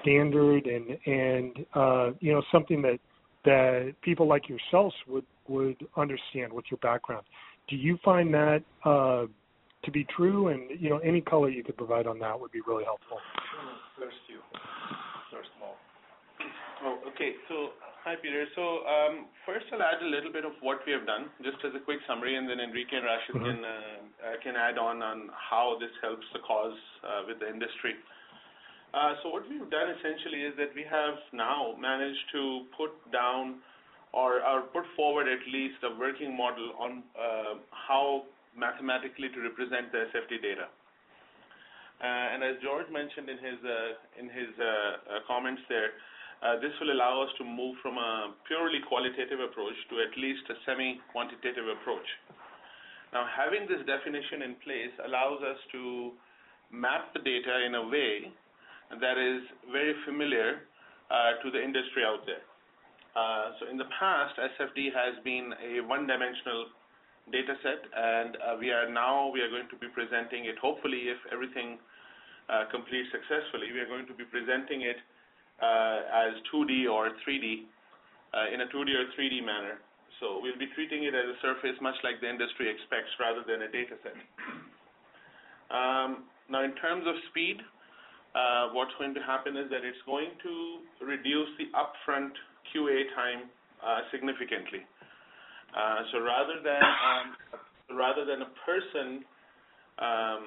standard 0.00 0.66
and 0.66 0.98
and 1.06 1.66
uh, 1.74 2.10
you 2.20 2.32
know 2.32 2.42
something 2.52 2.82
that 2.82 2.98
that 3.44 3.94
people 4.02 4.26
like 4.26 4.48
yourselves 4.48 4.94
would 5.08 5.24
would 5.48 5.76
understand 5.96 6.52
with 6.52 6.64
your 6.70 6.78
background. 6.78 7.24
Do 7.68 7.76
you 7.76 7.98
find 8.04 8.32
that 8.34 8.62
uh, 8.84 9.26
to 9.84 9.90
be 9.90 10.06
true? 10.16 10.48
And 10.48 10.70
you 10.80 10.90
know, 10.90 10.98
any 10.98 11.20
color 11.20 11.48
you 11.48 11.64
could 11.64 11.76
provide 11.76 12.06
on 12.06 12.18
that 12.20 12.38
would 12.38 12.52
be 12.52 12.60
really 12.66 12.84
helpful. 12.84 13.18
First, 13.98 14.16
you. 14.28 14.38
First 15.32 15.50
all. 15.62 15.76
Oh, 16.84 16.98
okay. 17.08 17.32
So, 17.48 17.70
hi, 18.04 18.14
Peter. 18.20 18.44
So, 18.54 18.84
um, 18.84 19.26
first, 19.46 19.64
I'll 19.72 19.82
add 19.82 20.02
a 20.02 20.06
little 20.06 20.30
bit 20.30 20.44
of 20.44 20.52
what 20.60 20.78
we 20.86 20.92
have 20.92 21.06
done, 21.06 21.30
just 21.42 21.56
as 21.64 21.72
a 21.74 21.82
quick 21.82 21.98
summary, 22.06 22.36
and 22.36 22.48
then 22.48 22.60
Enrique 22.60 22.94
and 22.94 23.06
Rashid 23.06 23.34
mm-hmm. 23.34 23.46
can 23.46 23.58
uh, 23.64 23.96
uh, 24.20 24.36
can 24.42 24.54
add 24.54 24.78
on 24.78 25.02
on 25.02 25.30
how 25.32 25.78
this 25.80 25.90
helps 26.02 26.26
the 26.34 26.40
cause 26.40 26.76
uh, 27.02 27.22
with 27.26 27.40
the 27.40 27.48
industry. 27.48 27.94
Uh, 28.94 29.14
so 29.22 29.28
what 29.28 29.42
we've 29.48 29.68
done 29.70 29.90
essentially 29.98 30.42
is 30.46 30.54
that 30.56 30.72
we 30.74 30.84
have 30.88 31.18
now 31.32 31.74
managed 31.80 32.26
to 32.32 32.64
put 32.76 32.92
down 33.12 33.60
or, 34.12 34.40
put 34.72 34.84
forward 34.96 35.28
at 35.28 35.42
least 35.52 35.76
a 35.84 35.92
working 35.98 36.32
model 36.36 36.72
on 36.80 37.02
uh, 37.12 37.60
how 37.68 38.24
mathematically 38.56 39.28
to 39.28 39.44
represent 39.44 39.92
the 39.92 40.08
SFD 40.08 40.40
data. 40.40 40.72
Uh, 42.00 42.32
and 42.32 42.40
as 42.44 42.56
George 42.64 42.88
mentioned 42.88 43.28
in 43.28 43.36
his 43.36 43.60
in 44.20 44.28
his 44.32 44.52
comments 45.28 45.60
there, 45.68 45.96
this 46.60 46.72
will 46.80 46.92
allow 46.92 47.20
us 47.20 47.32
to 47.36 47.44
move 47.44 47.76
from 47.82 47.96
a 48.00 48.32
purely 48.48 48.80
qualitative 48.88 49.40
approach 49.40 49.76
to 49.92 50.00
at 50.00 50.12
least 50.16 50.44
a 50.48 50.56
semi-quantitative 50.64 51.68
approach. 51.80 52.08
Now, 53.12 53.24
having 53.28 53.68
this 53.68 53.80
definition 53.88 54.42
in 54.44 54.56
place 54.60 54.92
allows 55.04 55.40
us 55.40 55.56
to 55.72 56.12
map 56.72 57.12
the 57.12 57.20
data 57.20 57.64
in 57.64 57.74
a 57.76 57.84
way 57.88 58.32
that 58.90 59.18
is 59.18 59.42
very 59.72 59.94
familiar 60.04 60.62
uh, 61.10 61.38
to 61.42 61.50
the 61.50 61.62
industry 61.62 62.04
out 62.06 62.22
there. 62.26 62.42
Uh, 63.16 63.56
so 63.58 63.70
in 63.70 63.76
the 63.76 63.88
past, 63.98 64.36
SFD 64.36 64.92
has 64.92 65.16
been 65.24 65.54
a 65.58 65.80
one-dimensional 65.80 66.68
data 67.32 67.54
set, 67.62 67.80
and 67.80 68.36
uh, 68.36 68.54
we 68.60 68.70
are 68.70 68.90
now 68.90 69.30
we 69.32 69.40
are 69.40 69.50
going 69.50 69.66
to 69.70 69.78
be 69.80 69.88
presenting 69.90 70.44
it. 70.46 70.54
Hopefully, 70.60 71.10
if 71.10 71.18
everything 71.32 71.78
completes 72.70 73.10
successfully, 73.10 73.74
we 73.74 73.80
are 73.82 73.90
going 73.90 74.06
to 74.06 74.14
be 74.14 74.22
presenting 74.22 74.86
it 74.86 75.00
as 75.58 76.38
2D 76.54 76.86
or 76.86 77.10
3D 77.26 77.66
uh, 78.36 78.52
in 78.52 78.60
a 78.60 78.68
2D 78.68 78.92
or 78.92 79.08
3D 79.16 79.40
manner. 79.40 79.80
So 80.20 80.40
we'll 80.40 80.58
be 80.58 80.68
treating 80.74 81.04
it 81.04 81.14
as 81.14 81.24
a 81.28 81.36
surface, 81.40 81.76
much 81.80 81.96
like 82.04 82.20
the 82.20 82.28
industry 82.28 82.68
expects, 82.68 83.12
rather 83.20 83.44
than 83.44 83.68
a 83.68 83.70
data 83.70 83.96
set. 84.00 84.16
Um, 85.68 86.28
now, 86.48 86.64
in 86.64 86.72
terms 86.76 87.04
of 87.04 87.14
speed, 87.30 87.60
Uh, 88.36 88.68
what's 88.76 88.92
going 89.00 89.14
to 89.16 89.24
happen 89.24 89.56
is 89.56 89.64
that 89.72 89.80
it's 89.80 90.04
going 90.04 90.28
to 90.44 90.84
reduce 91.00 91.48
the 91.56 91.72
upfront 91.72 92.36
QA 92.68 93.08
time 93.16 93.48
uh, 93.80 94.04
significantly. 94.12 94.84
Uh, 95.72 96.04
so 96.12 96.20
rather 96.20 96.60
than 96.60 96.84
um, 96.84 97.26
rather 97.96 98.28
than 98.28 98.44
a 98.44 98.50
person 98.68 99.24
um, 99.96 100.42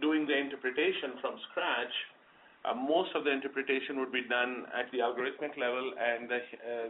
doing 0.00 0.24
the 0.24 0.32
interpretation 0.32 1.20
from 1.20 1.36
scratch, 1.52 1.92
most 2.88 3.12
of 3.12 3.24
the 3.24 3.32
interpretation 3.32 4.00
would 4.00 4.12
be 4.12 4.24
done 4.24 4.64
at 4.72 4.88
the 4.96 5.04
algorithmic 5.04 5.52
level, 5.60 5.92
and 5.92 6.24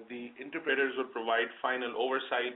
the 0.07 0.31
interpreters 0.39 0.95
would 0.95 1.11
provide 1.11 1.51
final 1.59 1.91
oversight, 1.99 2.55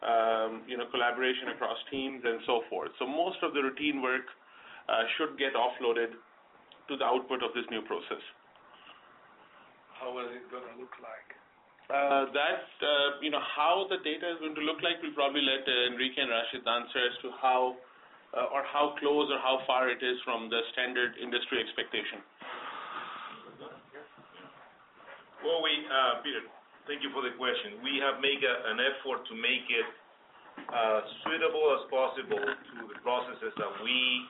um, 0.00 0.64
you 0.64 0.80
know, 0.80 0.88
collaboration 0.88 1.52
across 1.52 1.76
teams 1.92 2.24
and 2.24 2.40
so 2.48 2.64
forth. 2.72 2.88
So 2.98 3.04
most 3.04 3.36
of 3.44 3.52
the 3.52 3.60
routine 3.60 4.00
work 4.00 4.24
Uh, 4.88 5.06
should 5.16 5.38
get 5.38 5.54
offloaded 5.54 6.18
to 6.88 6.96
the 6.98 7.06
output 7.06 7.42
of 7.42 7.54
this 7.54 7.64
new 7.70 7.82
process. 7.86 8.20
How 9.94 10.10
is 10.18 10.34
it 10.34 10.50
gonna 10.50 10.74
look 10.74 10.92
like? 10.98 11.38
Uh, 11.86 12.26
that, 12.34 12.66
uh, 12.82 13.20
you 13.20 13.30
know, 13.30 13.42
how 13.42 13.86
the 13.90 13.98
data 14.02 14.24
is 14.32 14.38
going 14.40 14.54
to 14.56 14.64
look 14.64 14.80
like, 14.82 14.96
we'll 15.02 15.12
probably 15.12 15.42
let 15.42 15.62
Enrique 15.92 16.18
and 16.18 16.30
Rashid 16.30 16.66
answer 16.66 16.98
as 17.04 17.14
to 17.22 17.30
how 17.36 17.76
or 18.32 18.64
how 18.64 18.96
close 18.96 19.28
or 19.28 19.36
how 19.44 19.60
far 19.68 19.92
it 19.92 20.00
is 20.00 20.16
from 20.24 20.48
the 20.48 20.56
standard 20.72 21.20
industry 21.20 21.60
expectation. 21.60 22.24
Well, 25.44 25.60
we, 25.60 25.84
Peter, 26.24 26.40
thank 26.88 27.04
you 27.04 27.12
for 27.12 27.20
the 27.20 27.36
question. 27.36 27.76
We 27.84 28.00
have 28.00 28.24
made 28.24 28.40
an 28.40 28.80
effort 28.80 29.28
to 29.28 29.34
make 29.36 29.68
it 29.68 29.84
suitable 31.28 31.76
as 31.76 31.84
possible 31.92 32.40
to 32.40 32.80
the 32.88 32.96
processes 33.04 33.52
that 33.60 33.72
we 33.84 34.24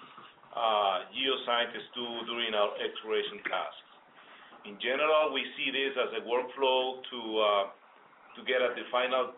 Uh, 0.52 1.08
geoscientists 1.16 1.88
do 1.96 2.04
during 2.28 2.52
our 2.52 2.76
exploration 2.76 3.40
tasks. 3.48 3.88
In 4.68 4.76
general, 4.84 5.32
we 5.32 5.40
see 5.56 5.72
this 5.72 5.96
as 5.96 6.12
a 6.12 6.22
workflow 6.28 7.00
uh, 7.00 7.72
to 8.36 8.40
get 8.44 8.60
at 8.60 8.76
the 8.76 8.84
final 8.92 9.32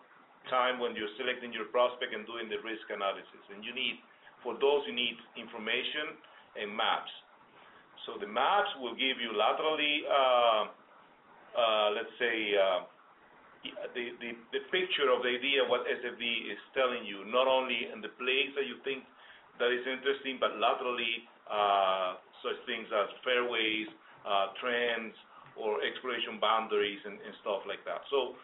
time 0.51 0.77
when 0.77 0.91
you're 0.91 1.15
selecting 1.15 1.55
your 1.55 1.71
prospect 1.71 2.11
and 2.11 2.27
doing 2.27 2.51
the 2.51 2.59
risk 2.67 2.83
analysis. 2.91 3.41
And 3.47 3.63
you 3.63 3.71
need, 3.71 4.03
for 4.43 4.59
those, 4.59 4.83
you 4.85 4.93
need 4.93 5.15
information 5.39 6.19
and 6.59 6.69
maps. 6.69 7.09
So 8.03 8.19
the 8.19 8.27
maps 8.27 8.69
will 8.83 8.93
give 8.93 9.15
you 9.17 9.31
laterally, 9.33 10.03
uh, 10.05 11.95
let's 11.95 12.11
say, 12.19 12.53
the 13.95 14.61
picture 14.67 15.09
of 15.09 15.23
the 15.23 15.31
idea 15.31 15.63
what 15.65 15.87
SFD 15.87 16.51
is 16.51 16.61
telling 16.77 17.07
you, 17.07 17.23
not 17.31 17.47
only 17.47 17.87
in 17.89 18.03
the 18.03 18.11
place 18.19 18.51
that 18.59 18.67
you 18.67 18.83
think 18.83 19.07
that 19.59 19.71
is 19.71 19.83
interesting, 19.87 20.37
but 20.39 20.57
laterally, 20.59 21.23
uh, 21.47 22.19
such 22.43 22.59
things 22.65 22.87
as 22.91 23.07
fairways, 23.23 23.87
uh, 24.25 24.51
trends, 24.59 25.15
or 25.55 25.79
exploration 25.83 26.35
boundaries 26.43 26.99
and 27.07 27.15
stuff 27.39 27.63
like 27.63 27.79
that. 27.87 28.03
So 28.11 28.35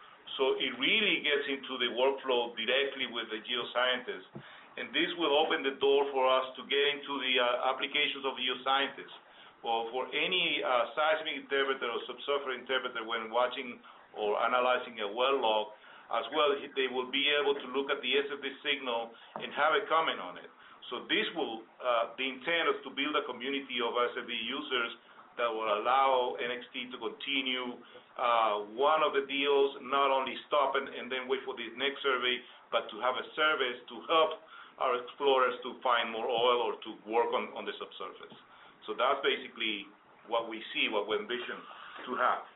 it 0.56 0.72
really 0.80 1.20
gets 1.20 1.44
into 1.44 1.76
the 1.76 1.92
workflow 1.92 2.56
directly 2.56 3.04
with 3.12 3.28
the 3.28 3.44
geoscientists, 3.44 4.32
and 4.80 4.88
this 4.96 5.12
will 5.20 5.36
open 5.36 5.60
the 5.60 5.76
door 5.76 6.08
for 6.08 6.24
us 6.24 6.48
to 6.56 6.64
get 6.72 6.80
into 6.96 7.20
the 7.20 7.34
uh, 7.36 7.68
applications 7.68 8.24
of 8.24 8.32
geoscientists. 8.40 9.16
For 9.62 10.10
any 10.10 10.58
seismic 10.96 11.46
interpreter 11.46 11.86
or 11.86 12.00
subsurface 12.10 12.66
interpreter 12.66 13.06
when 13.06 13.30
watching 13.30 13.78
or 14.18 14.34
analyzing 14.42 14.98
a 15.04 15.06
well 15.06 15.38
log, 15.38 15.70
as 16.12 16.28
well, 16.36 16.52
they 16.76 16.88
will 16.92 17.08
be 17.08 17.24
able 17.32 17.56
to 17.56 17.66
look 17.72 17.88
at 17.88 18.02
the 18.04 18.12
SFD 18.28 18.44
signal 18.60 19.16
and 19.40 19.48
have 19.56 19.72
a 19.72 19.82
comment 19.88 20.20
on 20.20 20.36
it. 20.36 20.50
So 20.92 21.08
this 21.08 21.24
will, 21.32 21.64
uh, 21.80 22.12
the 22.20 22.26
intent 22.28 22.68
is 22.76 22.84
to 22.84 22.92
build 22.92 23.16
a 23.16 23.24
community 23.24 23.80
of 23.80 23.96
SFD 23.96 24.28
users 24.28 24.92
that 25.40 25.48
will 25.48 25.80
allow 25.80 26.36
NXT 26.36 26.92
to 26.92 27.00
continue 27.00 27.80
uh, 28.20 28.68
one 28.76 29.00
of 29.00 29.16
the 29.16 29.24
deals, 29.24 29.80
not 29.88 30.12
only 30.12 30.36
stop 30.52 30.76
and 30.76 31.08
then 31.08 31.32
wait 31.32 31.40
for 31.48 31.56
the 31.56 31.72
next 31.80 32.04
survey, 32.04 32.36
but 32.68 32.92
to 32.92 33.00
have 33.00 33.16
a 33.16 33.24
service 33.32 33.80
to 33.88 34.04
help 34.04 34.44
our 34.84 35.00
explorers 35.00 35.56
to 35.64 35.80
find 35.80 36.12
more 36.12 36.28
oil 36.28 36.60
or 36.60 36.76
to 36.84 36.92
work 37.08 37.32
on 37.32 37.64
the 37.64 37.72
subsurface. 37.80 38.36
So 38.84 38.92
that's 38.92 39.24
basically 39.24 39.88
what 40.28 40.52
we 40.52 40.60
see, 40.76 40.92
what 40.92 41.08
we 41.08 41.16
envision 41.16 41.56
to 42.04 42.20
have. 42.20 42.51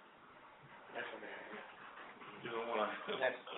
You 2.47 2.53
don't 2.55 2.71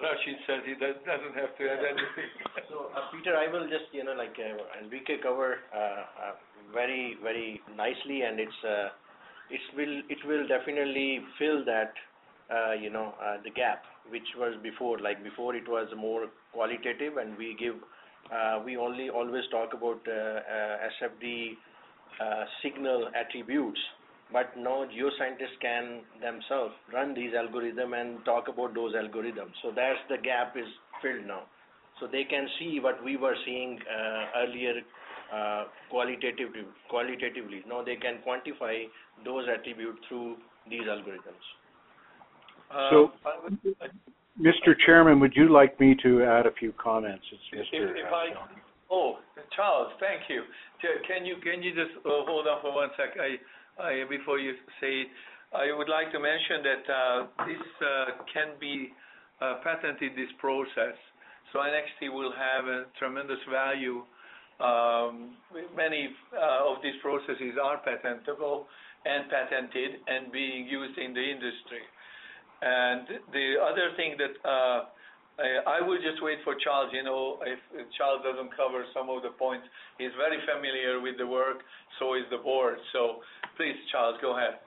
Rashid 0.00 0.38
said 0.46 0.60
he 0.64 0.72
doesn't 0.80 1.36
have 1.36 1.52
to 1.58 1.62
add 1.68 1.84
anything. 1.84 2.32
So, 2.68 2.88
uh, 2.96 3.12
Peter, 3.12 3.36
I 3.36 3.50
will 3.52 3.68
just, 3.68 3.92
you 3.92 4.04
know, 4.04 4.12
like, 4.12 4.36
uh, 4.38 4.84
Enrique 4.84 5.18
cover 5.22 5.56
uh, 5.74 6.32
very, 6.72 7.16
very 7.22 7.60
nicely, 7.76 8.22
and 8.22 8.40
it's, 8.40 8.60
it 9.50 10.18
will 10.26 10.48
definitely 10.48 11.20
fill 11.38 11.64
that, 11.64 11.92
you 12.80 12.90
know, 12.90 13.12
the 13.44 13.50
gap, 13.50 13.82
which 14.10 14.28
was 14.38 14.54
before. 14.62 14.98
Like, 15.00 15.22
before, 15.22 15.54
it 15.54 15.68
was 15.68 15.88
more 15.96 16.26
qualitative, 16.52 17.16
and 17.16 17.36
we 17.36 17.56
give, 17.58 17.74
we 18.64 18.76
only 18.76 19.10
always 19.10 19.44
talk 19.50 19.74
about 19.74 20.04
SFD 20.04 21.56
signal 22.62 23.08
attributes, 23.14 23.80
but 24.32 24.56
now 24.56 24.84
geoscientists 24.84 25.58
can 25.60 26.00
themselves 26.20 26.74
run 26.92 27.14
these 27.14 27.32
algorithm 27.34 27.94
and 27.94 28.24
talk 28.24 28.48
about 28.48 28.74
those 28.74 28.94
algorithms. 28.94 29.52
So 29.62 29.72
that's 29.74 29.98
the 30.08 30.18
gap 30.18 30.56
is 30.56 30.68
filled 31.02 31.26
now. 31.26 31.42
So 32.00 32.06
they 32.06 32.24
can 32.24 32.46
see 32.58 32.78
what 32.80 33.02
we 33.02 33.16
were 33.16 33.34
seeing 33.44 33.78
uh, 33.88 34.44
earlier, 34.44 34.74
uh, 35.34 35.64
qualitatively, 35.90 36.62
qualitatively. 36.88 37.64
Now 37.68 37.82
they 37.82 37.96
can 37.96 38.18
quantify 38.26 38.84
those 39.24 39.46
attributes 39.48 39.98
through 40.08 40.36
these 40.70 40.82
algorithms. 40.82 41.44
So, 42.90 43.12
um, 43.24 43.58
Mr. 44.38 44.76
Chairman, 44.84 45.18
would 45.20 45.32
you 45.34 45.50
like 45.50 45.80
me 45.80 45.96
to 46.02 46.22
add 46.22 46.46
a 46.46 46.52
few 46.52 46.72
comments? 46.76 47.24
It's 47.32 47.68
Mr. 47.72 47.88
Oh, 48.90 49.18
Charles, 49.54 49.92
thank 50.00 50.22
you. 50.28 50.42
Can 50.80 51.26
you 51.26 51.74
just 51.74 51.96
uh, 52.06 52.24
hold 52.24 52.46
on 52.46 52.60
for 52.62 52.74
one 52.74 52.88
sec? 52.96 53.16
Uh, 53.78 54.02
before 54.10 54.40
you 54.40 54.54
say, 54.80 55.06
it. 55.06 55.08
Uh, 55.54 55.58
I 55.58 55.70
would 55.70 55.88
like 55.88 56.10
to 56.10 56.18
mention 56.18 56.66
that 56.66 56.84
uh, 56.90 57.46
this 57.46 57.62
can 58.34 58.58
be 58.58 58.90
patented, 59.62 60.18
this 60.18 60.34
process. 60.38 60.98
So 61.52 61.60
NXT 61.60 62.12
will 62.12 62.34
have 62.34 62.66
a 62.66 62.84
tremendous 62.98 63.38
value. 63.48 64.02
Um, 64.58 65.38
many 65.76 66.10
of 66.34 66.82
these 66.82 66.98
processes 67.00 67.54
are 67.62 67.78
patentable 67.78 68.66
and 69.06 69.30
patented 69.30 70.02
and 70.08 70.32
being 70.32 70.66
used 70.66 70.98
in 70.98 71.14
the 71.14 71.22
industry. 71.22 71.86
And 72.60 73.06
the 73.32 73.62
other 73.62 73.94
thing 73.96 74.18
that 74.18 74.34
Uh, 75.38 75.70
I 75.70 75.80
will 75.80 75.98
just 75.98 76.20
wait 76.20 76.38
for 76.42 76.54
Charles, 76.62 76.90
you 76.92 77.04
know, 77.04 77.38
if 77.46 77.58
Charles 77.96 78.22
doesn't 78.24 78.50
cover 78.56 78.84
some 78.92 79.08
of 79.08 79.22
the 79.22 79.30
points. 79.38 79.66
He's 79.96 80.10
very 80.18 80.38
familiar 80.42 81.00
with 81.00 81.16
the 81.16 81.26
work, 81.26 81.58
so 81.98 82.14
is 82.14 82.24
the 82.30 82.38
board. 82.38 82.76
So 82.92 83.20
please, 83.56 83.76
Charles, 83.92 84.18
go 84.20 84.36
ahead. 84.36 84.58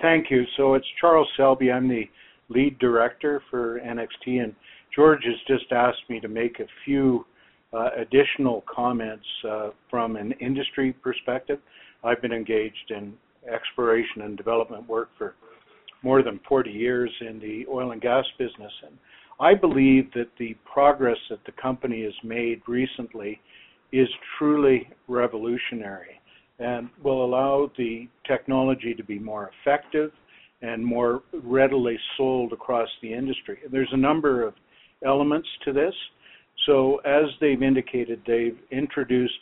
Thank 0.00 0.30
you. 0.30 0.44
So 0.56 0.74
it's 0.74 0.86
Charles 1.00 1.28
Selby. 1.36 1.72
I'm 1.72 1.88
the 1.88 2.04
lead 2.48 2.78
director 2.78 3.42
for 3.50 3.80
NXT, 3.80 4.44
and 4.44 4.54
George 4.94 5.24
has 5.24 5.34
just 5.48 5.72
asked 5.72 6.08
me 6.08 6.20
to 6.20 6.28
make 6.28 6.60
a 6.60 6.66
few 6.84 7.26
uh, 7.72 7.88
additional 7.96 8.64
comments 8.72 9.24
uh, 9.48 9.70
from 9.90 10.16
an 10.16 10.32
industry 10.40 10.92
perspective. 10.92 11.58
I've 12.04 12.20
been 12.22 12.32
engaged 12.32 12.90
in 12.90 13.14
exploration 13.52 14.22
and 14.22 14.36
development 14.36 14.88
work 14.88 15.08
for 15.18 15.34
more 16.02 16.22
than 16.22 16.40
40 16.48 16.70
years 16.70 17.10
in 17.20 17.38
the 17.38 17.64
oil 17.70 17.92
and 17.92 18.00
gas 18.00 18.24
business. 18.38 18.72
And 18.86 18.98
I 19.40 19.54
believe 19.54 20.12
that 20.14 20.30
the 20.38 20.56
progress 20.72 21.18
that 21.30 21.44
the 21.46 21.52
company 21.52 22.04
has 22.04 22.14
made 22.24 22.62
recently 22.66 23.40
is 23.92 24.08
truly 24.38 24.88
revolutionary 25.08 26.20
and 26.58 26.88
will 27.02 27.24
allow 27.24 27.70
the 27.76 28.08
technology 28.26 28.94
to 28.94 29.02
be 29.02 29.18
more 29.18 29.50
effective 29.60 30.12
and 30.62 30.84
more 30.84 31.22
readily 31.42 31.98
sold 32.16 32.52
across 32.52 32.88
the 33.02 33.12
industry. 33.12 33.58
There's 33.70 33.92
a 33.92 33.96
number 33.96 34.46
of 34.46 34.54
elements 35.04 35.48
to 35.64 35.72
this. 35.72 35.94
So 36.66 36.98
as 36.98 37.24
they've 37.40 37.62
indicated, 37.62 38.22
they've 38.26 38.58
introduced 38.70 39.34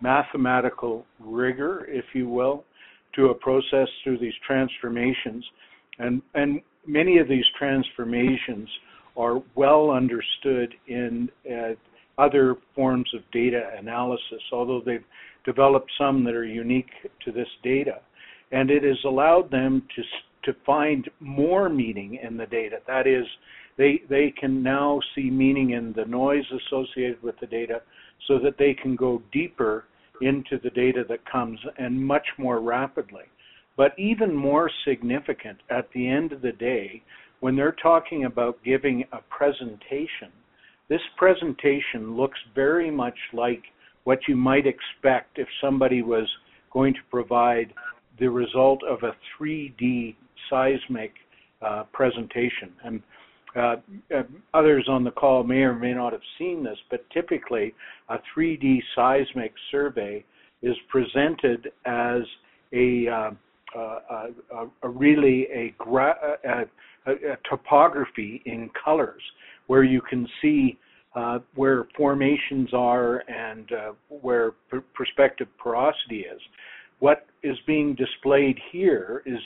mathematical 0.00 1.04
rigor, 1.18 1.86
if 1.88 2.04
you 2.14 2.28
will, 2.28 2.64
to 3.16 3.26
a 3.26 3.34
process 3.34 3.88
through 4.02 4.18
these 4.18 4.34
transformations. 4.46 5.44
And 5.98 6.22
and 6.34 6.60
many 6.86 7.18
of 7.18 7.28
these 7.28 7.44
transformations 7.58 8.68
are 9.16 9.42
well 9.54 9.90
understood 9.90 10.74
in 10.86 11.28
uh, 11.50 11.74
other 12.18 12.56
forms 12.74 13.08
of 13.14 13.20
data 13.32 13.70
analysis, 13.78 14.42
although 14.52 14.82
they've 14.84 15.04
developed 15.44 15.90
some 15.98 16.24
that 16.24 16.34
are 16.34 16.44
unique 16.44 16.90
to 17.24 17.32
this 17.32 17.48
data. 17.62 18.00
And 18.52 18.70
it 18.70 18.82
has 18.84 18.98
allowed 19.04 19.50
them 19.50 19.82
to 19.96 20.02
to 20.44 20.54
find 20.66 21.08
more 21.20 21.70
meaning 21.70 22.18
in 22.22 22.36
the 22.36 22.46
data. 22.46 22.76
That 22.86 23.06
is, 23.06 23.24
they 23.78 24.02
they 24.08 24.32
can 24.38 24.62
now 24.62 25.00
see 25.14 25.30
meaning 25.30 25.70
in 25.70 25.92
the 25.94 26.04
noise 26.04 26.44
associated 26.66 27.22
with 27.22 27.38
the 27.40 27.46
data, 27.46 27.80
so 28.28 28.38
that 28.38 28.58
they 28.58 28.74
can 28.74 28.94
go 28.94 29.22
deeper 29.32 29.84
into 30.20 30.58
the 30.62 30.70
data 30.70 31.04
that 31.08 31.28
comes, 31.30 31.58
and 31.78 31.98
much 31.98 32.26
more 32.38 32.60
rapidly. 32.60 33.24
But 33.76 33.98
even 33.98 34.34
more 34.34 34.70
significant, 34.86 35.58
at 35.70 35.88
the 35.92 36.08
end 36.08 36.32
of 36.32 36.42
the 36.42 36.52
day, 36.52 37.02
when 37.44 37.56
they're 37.56 37.76
talking 37.82 38.24
about 38.24 38.56
giving 38.64 39.04
a 39.12 39.18
presentation, 39.28 40.32
this 40.88 41.02
presentation 41.18 42.16
looks 42.16 42.38
very 42.54 42.90
much 42.90 43.18
like 43.34 43.62
what 44.04 44.18
you 44.26 44.34
might 44.34 44.64
expect 44.66 45.38
if 45.38 45.46
somebody 45.60 46.00
was 46.00 46.26
going 46.72 46.94
to 46.94 47.00
provide 47.10 47.70
the 48.18 48.30
result 48.30 48.80
of 48.88 49.02
a 49.02 49.14
3D 49.38 50.16
seismic 50.48 51.12
uh, 51.60 51.82
presentation. 51.92 52.72
And 52.82 53.02
uh, 53.54 53.76
uh, 54.16 54.22
others 54.54 54.86
on 54.88 55.04
the 55.04 55.10
call 55.10 55.44
may 55.44 55.64
or 55.64 55.74
may 55.74 55.92
not 55.92 56.14
have 56.14 56.22
seen 56.38 56.64
this, 56.64 56.78
but 56.90 57.04
typically 57.10 57.74
a 58.08 58.16
3D 58.34 58.78
seismic 58.94 59.52
survey 59.70 60.24
is 60.62 60.76
presented 60.88 61.70
as 61.84 62.22
a, 62.72 63.06
uh, 63.06 63.30
uh 63.76 64.66
a 64.82 64.88
really 64.88 65.46
a, 65.52 65.74
gra- 65.76 66.38
topography 67.48 68.42
in 68.46 68.70
colors 68.82 69.22
where 69.66 69.84
you 69.84 70.00
can 70.00 70.26
see 70.40 70.78
uh, 71.14 71.38
where 71.54 71.86
formations 71.96 72.70
are 72.72 73.22
and 73.28 73.70
uh, 73.72 73.92
where 74.08 74.52
pr- 74.68 74.78
prospective 74.94 75.46
porosity 75.58 76.20
is. 76.20 76.40
What 76.98 77.26
is 77.42 77.56
being 77.66 77.94
displayed 77.94 78.58
here 78.72 79.22
is 79.26 79.38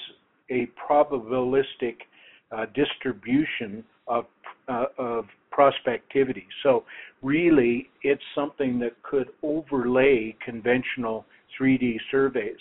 a 0.51 0.69
probabilistic 0.91 1.97
uh, 2.53 2.67
distribution 2.75 3.85
of, 4.07 4.25
uh, 4.69 4.87
of 4.97 5.27
prospectivity. 5.53 6.47
So 6.63 6.85
really, 7.23 7.91
it's 8.03 8.23
something 8.35 8.79
that 8.79 9.03
could 9.03 9.29
overlay 9.43 10.37
conventional 10.45 11.27
3D 11.61 11.97
surveys. 12.11 12.57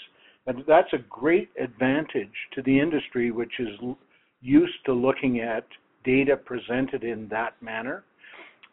And 0.48 0.64
that's 0.68 0.92
a 0.94 0.98
great 1.10 1.50
advantage 1.60 2.34
to 2.56 2.62
the 2.64 2.80
industry, 2.80 3.32
which 3.32 3.54
is 3.60 3.70
used 4.42 4.86
to 4.86 4.94
looking 4.94 5.40
at 5.40 5.66
data 6.04 6.38
presented 6.38 7.04
in 7.04 7.28
that 7.30 7.62
manner. 7.62 8.04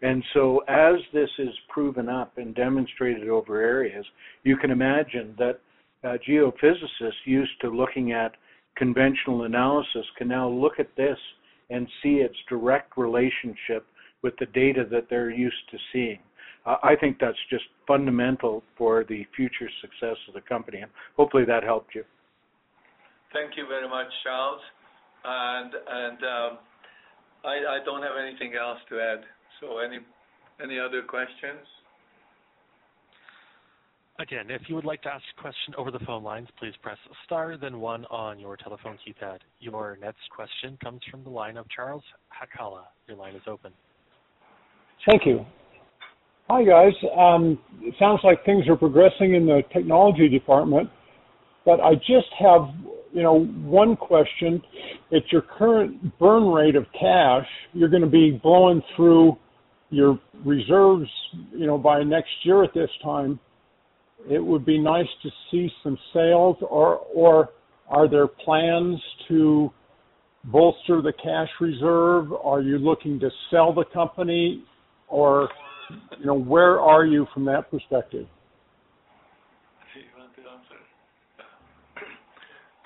And 0.02 0.22
so, 0.34 0.58
as 0.68 0.96
this 1.12 1.30
is 1.38 1.54
proven 1.68 2.08
up 2.08 2.36
and 2.36 2.54
demonstrated 2.54 3.28
over 3.28 3.60
areas, 3.60 4.04
you 4.42 4.56
can 4.56 4.70
imagine 4.70 5.34
that 5.38 5.60
uh, 6.02 6.18
geophysicists 6.28 7.24
used 7.24 7.58
to 7.62 7.70
looking 7.70 8.12
at 8.12 8.36
conventional 8.76 9.44
analysis 9.44 10.04
can 10.18 10.28
now 10.28 10.48
look 10.48 10.74
at 10.78 10.94
this 10.96 11.18
and 11.70 11.88
see 12.02 12.16
its 12.16 12.34
direct 12.48 12.96
relationship 12.98 13.86
with 14.22 14.34
the 14.38 14.46
data 14.46 14.84
that 14.90 15.06
they're 15.08 15.30
used 15.30 15.70
to 15.70 15.78
seeing. 15.92 16.18
Uh, 16.66 16.76
I 16.82 16.96
think 16.96 17.18
that's 17.20 17.38
just 17.50 17.64
fundamental 17.86 18.62
for 18.76 19.04
the 19.08 19.26
future 19.36 19.68
success 19.80 20.16
of 20.28 20.34
the 20.34 20.40
company, 20.42 20.80
and 20.80 20.90
hopefully 21.16 21.44
that 21.46 21.62
helped 21.62 21.94
you. 21.94 22.04
Thank 23.32 23.56
you 23.56 23.66
very 23.66 23.88
much, 23.88 24.06
Charles. 24.22 24.60
And 25.24 25.72
and 25.88 26.18
um, 26.22 26.58
I, 27.44 27.76
I 27.76 27.84
don't 27.84 28.02
have 28.02 28.16
anything 28.20 28.52
else 28.54 28.78
to 28.90 29.00
add. 29.00 29.24
So 29.60 29.78
any 29.78 29.98
any 30.62 30.78
other 30.78 31.02
questions? 31.02 31.66
Again, 34.20 34.46
if 34.48 34.62
you 34.68 34.76
would 34.76 34.84
like 34.84 35.02
to 35.02 35.08
ask 35.08 35.24
a 35.36 35.40
question 35.40 35.74
over 35.76 35.90
the 35.90 35.98
phone 36.06 36.22
lines, 36.22 36.46
please 36.58 36.72
press 36.82 36.98
star 37.24 37.56
then 37.60 37.80
one 37.80 38.04
on 38.06 38.38
your 38.38 38.56
telephone 38.56 38.96
keypad. 39.04 39.38
Your 39.58 39.98
next 40.00 40.30
question 40.34 40.78
comes 40.82 41.00
from 41.10 41.24
the 41.24 41.30
line 41.30 41.56
of 41.56 41.66
Charles 41.68 42.04
Hakala. 42.30 42.82
Your 43.08 43.16
line 43.16 43.34
is 43.34 43.42
open. 43.48 43.72
Thank 45.08 45.26
you. 45.26 45.44
Hi, 46.48 46.62
guys. 46.62 46.92
Um, 47.18 47.58
it 47.80 47.94
sounds 47.98 48.20
like 48.22 48.44
things 48.44 48.68
are 48.68 48.76
progressing 48.76 49.34
in 49.34 49.46
the 49.46 49.62
technology 49.72 50.28
department, 50.28 50.90
but 51.64 51.80
I 51.80 51.94
just 51.94 52.28
have, 52.38 52.68
you 53.14 53.22
know, 53.22 53.44
one 53.46 53.96
question. 53.96 54.60
At 55.10 55.22
your 55.32 55.42
current 55.42 56.18
burn 56.18 56.46
rate 56.48 56.76
of 56.76 56.84
cash, 56.92 57.46
you're 57.72 57.88
going 57.88 58.02
to 58.02 58.08
be 58.08 58.38
blowing 58.42 58.82
through 58.94 59.38
your 59.88 60.20
reserves, 60.44 61.08
you 61.52 61.66
know, 61.66 61.78
by 61.78 62.02
next 62.02 62.30
year 62.42 62.62
at 62.62 62.74
this 62.74 62.90
time 63.02 63.40
it 64.28 64.38
would 64.38 64.64
be 64.64 64.78
nice 64.78 65.06
to 65.22 65.30
see 65.50 65.70
some 65.82 65.98
sales, 66.12 66.56
or 66.62 66.98
or 67.14 67.50
are 67.88 68.08
there 68.08 68.26
plans 68.26 69.00
to 69.28 69.70
bolster 70.44 71.02
the 71.02 71.12
cash 71.22 71.48
reserve? 71.60 72.32
Are 72.32 72.62
you 72.62 72.78
looking 72.78 73.20
to 73.20 73.30
sell 73.50 73.72
the 73.72 73.84
company, 73.92 74.64
or 75.08 75.48
you 76.18 76.26
know 76.26 76.38
where 76.38 76.80
are 76.80 77.04
you 77.04 77.26
from 77.34 77.44
that 77.46 77.70
perspective? 77.70 78.26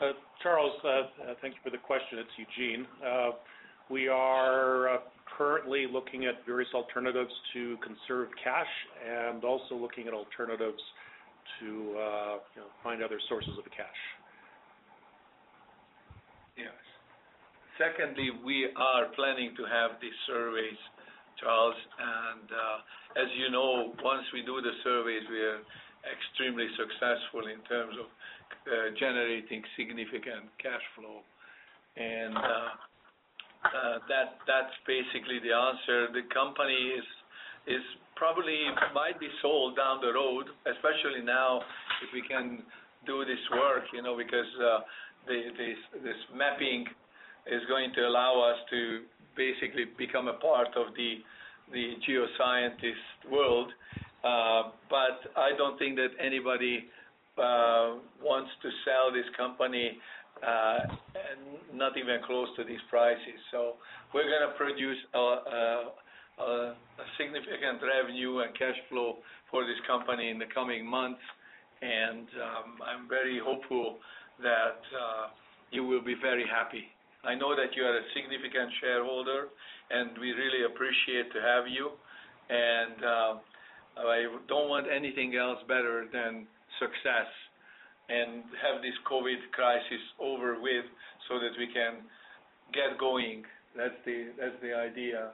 Uh, 0.00 0.12
Charles, 0.42 0.72
uh, 0.84 0.88
uh, 0.88 1.34
thank 1.42 1.54
you 1.54 1.60
for 1.64 1.70
the 1.70 1.82
question. 1.82 2.18
It's 2.22 2.30
Eugene. 2.38 2.86
Uh, 3.02 3.30
we 3.90 4.06
are 4.06 5.00
currently 5.36 5.86
looking 5.90 6.26
at 6.26 6.46
various 6.46 6.70
alternatives 6.74 7.32
to 7.54 7.76
conserve 7.82 8.28
cash 8.42 8.70
and 9.02 9.42
also 9.42 9.74
looking 9.74 10.06
at 10.06 10.14
alternatives 10.14 10.78
to 11.58 11.96
find 12.84 13.02
other 13.02 13.18
sources 13.28 13.50
of 13.58 13.64
cash. 13.74 14.00
Yes. 16.54 16.76
Secondly, 17.80 18.30
we 18.44 18.68
are 18.76 19.10
planning 19.16 19.54
to 19.56 19.64
have 19.64 19.98
these 20.02 20.14
surveys, 20.26 20.78
Charles, 21.40 21.74
and 21.98 22.46
as 23.16 23.26
you 23.40 23.50
know, 23.50 23.90
once 24.04 24.22
we 24.32 24.42
do 24.42 24.60
the 24.60 24.74
surveys, 24.84 25.26
we 25.30 25.40
are 25.40 25.62
extremely 26.06 26.68
successful 26.78 27.50
in 27.50 27.58
terms 27.66 27.96
of 27.98 28.06
generating 28.98 29.62
significant 29.76 30.48
cash 30.62 30.84
flow. 30.96 31.22
and 31.96 32.34
That's 34.46 34.76
basically 34.86 35.38
the 35.40 35.54
answer. 35.54 36.12
The 36.12 36.22
company 36.32 36.98
is 37.66 37.82
probably 38.18 38.58
might 38.92 39.18
be 39.20 39.28
sold 39.40 39.76
down 39.76 40.00
the 40.02 40.12
road, 40.12 40.46
especially 40.66 41.22
now 41.24 41.62
if 42.02 42.10
we 42.12 42.22
can 42.26 42.62
do 43.06 43.24
this 43.24 43.38
work, 43.54 43.84
you 43.94 44.02
know, 44.02 44.16
because 44.16 44.50
uh, 44.58 44.80
this, 45.26 46.18
mapping 46.34 46.84
is 47.46 47.62
going 47.68 47.92
to 47.94 48.02
allow 48.02 48.42
us 48.42 48.58
to 48.70 49.02
basically 49.36 49.84
become 49.96 50.28
a 50.28 50.34
part 50.34 50.68
of 50.76 50.92
the 50.98 51.22
geoscientist 52.02 53.30
world. 53.30 53.68
Uh, 54.24 54.74
but 54.90 55.30
I 55.36 55.54
don't 55.56 55.78
think 55.78 55.94
that 55.96 56.08
anybody 56.18 56.84
uh, 56.84 56.97
wants 58.22 58.50
to 58.62 58.68
sell 58.84 59.12
this 59.12 59.26
company 59.36 59.98
uh, 60.46 60.78
not 61.74 61.96
even 61.96 62.20
close 62.26 62.48
to 62.56 62.64
these 62.64 62.82
prices. 62.90 63.38
So 63.50 63.74
we're 64.14 64.28
going 64.28 64.46
to 64.46 64.54
produce 64.56 64.98
a, 65.14 65.90
significant 67.18 67.82
revenue 67.82 68.38
and 68.38 68.54
cash 68.56 68.78
flow 68.88 69.18
for 69.50 69.64
this 69.64 69.78
company 69.86 70.30
in 70.30 70.38
the 70.38 70.46
coming 70.54 70.86
months. 70.86 71.22
and 71.82 72.26
um, 72.38 72.68
I'm 72.82 73.08
very 73.08 73.40
hopeful 73.42 73.98
that 74.42 74.78
uh, 74.94 75.34
you 75.70 75.84
will 75.84 76.02
be 76.02 76.14
very 76.20 76.46
happy. 76.46 76.84
I 77.24 77.34
know 77.34 77.56
that 77.56 77.74
you 77.74 77.82
are 77.82 77.96
a 77.98 78.06
significant 78.14 78.70
shareholder, 78.80 79.48
and 79.90 80.16
we 80.18 80.30
really 80.30 80.64
appreciate 80.64 81.32
to 81.32 81.40
have 81.42 81.66
you. 81.66 81.90
And 82.48 83.04
uh, 83.04 83.34
I 84.06 84.26
don't 84.46 84.68
want 84.68 84.86
anything 84.86 85.34
else 85.34 85.58
better 85.66 86.06
than 86.12 86.46
success 86.78 87.30
and 88.08 88.42
have 88.62 88.80
this 88.80 88.96
COVID 89.04 89.52
crisis 89.52 90.02
over 90.18 90.60
with 90.60 90.86
so 91.28 91.38
that 91.38 91.52
we 91.58 91.68
can 91.72 92.02
get 92.72 92.98
going. 92.98 93.44
That's 93.76 93.94
the 94.04 94.72
idea 94.72 95.32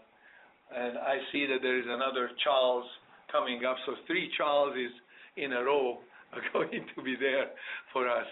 and 0.73 0.99
I 0.99 1.19
see 1.33 1.47
that 1.47 1.59
there 1.63 1.79
is 1.79 1.85
another 1.87 2.31
Charles 2.43 2.85
coming 3.31 3.65
up. 3.65 3.77
So 3.87 3.95
three 4.07 4.31
Charleses 4.37 4.93
in 5.37 5.53
a 5.53 5.63
row 5.63 5.99
are 6.33 6.43
going 6.53 6.87
to 6.97 7.03
be 7.03 7.17
there 7.19 7.51
for 7.93 8.09
us, 8.09 8.27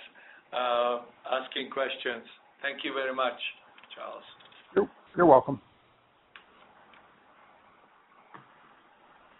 uh, 0.53 1.01
asking 1.31 1.71
questions. 1.71 2.25
Thank 2.63 2.85
you 2.85 2.93
very 2.95 3.15
much, 3.15 3.39
Charles. 3.95 4.89
You're 5.17 5.27
welcome. 5.27 5.61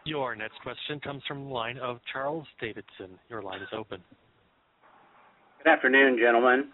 Your 0.05 0.35
next 0.35 0.61
question 0.63 0.99
comes 1.01 1.23
from 1.29 1.45
the 1.45 1.51
line 1.51 1.79
of 1.79 2.01
Charles 2.13 2.47
Davidson. 2.61 3.19
Your 3.29 3.43
line 3.43 3.61
is 3.63 3.69
open. 3.73 4.01
Good 5.63 5.71
afternoon, 5.71 6.19
gentlemen. 6.19 6.71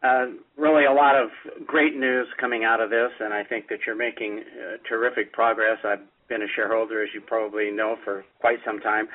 Uh, 0.00 0.26
really 0.56 0.84
a 0.84 0.92
lot 0.92 1.16
of 1.16 1.28
great 1.66 1.96
news 1.96 2.28
coming 2.40 2.62
out 2.62 2.80
of 2.80 2.88
this, 2.88 3.10
and 3.18 3.34
I 3.34 3.42
think 3.42 3.68
that 3.68 3.80
you're 3.84 3.96
making 3.96 4.44
uh, 4.44 4.76
terrific 4.88 5.32
progress. 5.32 5.78
I've 5.84 6.06
been 6.28 6.42
a 6.42 6.46
shareholder, 6.54 7.02
as 7.02 7.08
you 7.12 7.20
probably 7.20 7.72
know, 7.72 7.96
for 8.04 8.24
quite 8.40 8.58
some 8.64 8.78
time, 8.78 9.08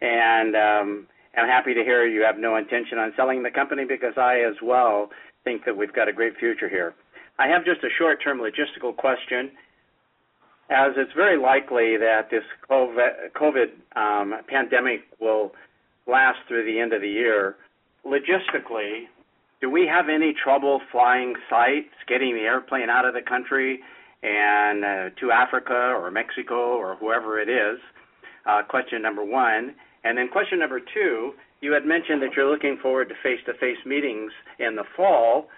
and 0.00 0.56
um, 0.56 1.06
I'm 1.36 1.46
happy 1.46 1.74
to 1.74 1.82
hear 1.84 2.06
you 2.06 2.22
have 2.24 2.38
no 2.38 2.56
intention 2.56 2.96
on 2.96 3.12
selling 3.16 3.42
the 3.42 3.50
company 3.50 3.84
because 3.86 4.14
I, 4.16 4.40
as 4.48 4.56
well, 4.62 5.10
think 5.44 5.66
that 5.66 5.76
we've 5.76 5.92
got 5.92 6.08
a 6.08 6.12
great 6.12 6.38
future 6.40 6.70
here. 6.70 6.94
I 7.38 7.48
have 7.48 7.66
just 7.66 7.84
a 7.84 7.88
short-term 7.98 8.38
logistical 8.38 8.96
question. 8.96 9.50
As 10.70 10.92
it's 10.96 11.12
very 11.12 11.38
likely 11.38 11.96
that 11.98 12.30
this 12.30 12.44
COVID 12.70 13.70
um, 13.96 14.34
pandemic 14.48 15.00
will 15.20 15.52
last 16.06 16.38
through 16.48 16.64
the 16.64 16.80
end 16.80 16.92
of 16.92 17.02
the 17.02 17.08
year, 17.08 17.56
logistically, 18.06 19.04
do 19.60 19.70
we 19.70 19.86
have 19.86 20.08
any 20.08 20.32
trouble 20.32 20.80
flying 20.90 21.34
sites, 21.48 21.94
getting 22.08 22.34
the 22.34 22.42
airplane 22.42 22.90
out 22.90 23.04
of 23.04 23.14
the 23.14 23.22
country 23.22 23.80
and 24.22 24.84
uh, 24.84 25.10
to 25.20 25.30
Africa 25.30 25.94
or 25.96 26.10
Mexico 26.10 26.76
or 26.76 26.96
whoever 26.96 27.38
it 27.40 27.48
is? 27.48 27.78
Uh, 28.46 28.62
question 28.62 29.02
number 29.02 29.24
one. 29.24 29.74
And 30.02 30.18
then 30.18 30.28
question 30.28 30.58
number 30.58 30.80
two, 30.80 31.32
you 31.60 31.72
had 31.72 31.86
mentioned 31.86 32.20
that 32.22 32.30
you're 32.36 32.50
looking 32.50 32.78
forward 32.80 33.08
to 33.08 33.14
face-to-face 33.22 33.86
meetings 33.86 34.32
in 34.58 34.76
the 34.76 34.84
fall, 34.96 35.48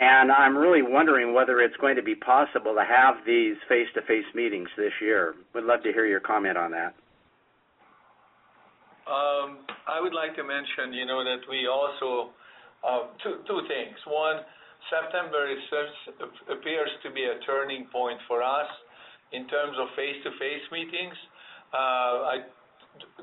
and 0.00 0.30
I'm 0.32 0.56
really 0.56 0.82
wondering 0.82 1.34
whether 1.34 1.60
it's 1.60 1.76
going 1.76 1.96
to 1.96 2.02
be 2.02 2.14
possible 2.14 2.74
to 2.74 2.84
have 2.84 3.16
these 3.26 3.56
face-to-face 3.68 4.34
meetings 4.34 4.68
this 4.76 4.92
year. 5.00 5.34
Would 5.54 5.64
love 5.64 5.82
to 5.82 5.92
hear 5.92 6.06
your 6.06 6.20
comment 6.20 6.56
on 6.56 6.70
that. 6.72 6.94
Um, 9.06 9.66
I 9.88 10.00
would 10.00 10.14
like 10.14 10.36
to 10.36 10.44
mention, 10.44 10.94
you 10.94 11.06
know, 11.06 11.24
that 11.24 11.42
we 11.50 11.66
also 11.66 12.30
uh, 12.86 13.10
two 13.22 13.42
two 13.46 13.60
things. 13.66 13.98
One, 14.06 14.42
September 14.90 15.50
is, 15.50 15.62
appears 16.50 16.90
to 17.02 17.10
be 17.10 17.22
a 17.24 17.38
turning 17.46 17.86
point 17.90 18.18
for 18.26 18.42
us 18.42 18.70
in 19.32 19.46
terms 19.48 19.76
of 19.78 19.88
face-to-face 19.96 20.66
meetings. 20.70 21.16
Uh, 21.72 22.30
I 22.30 22.36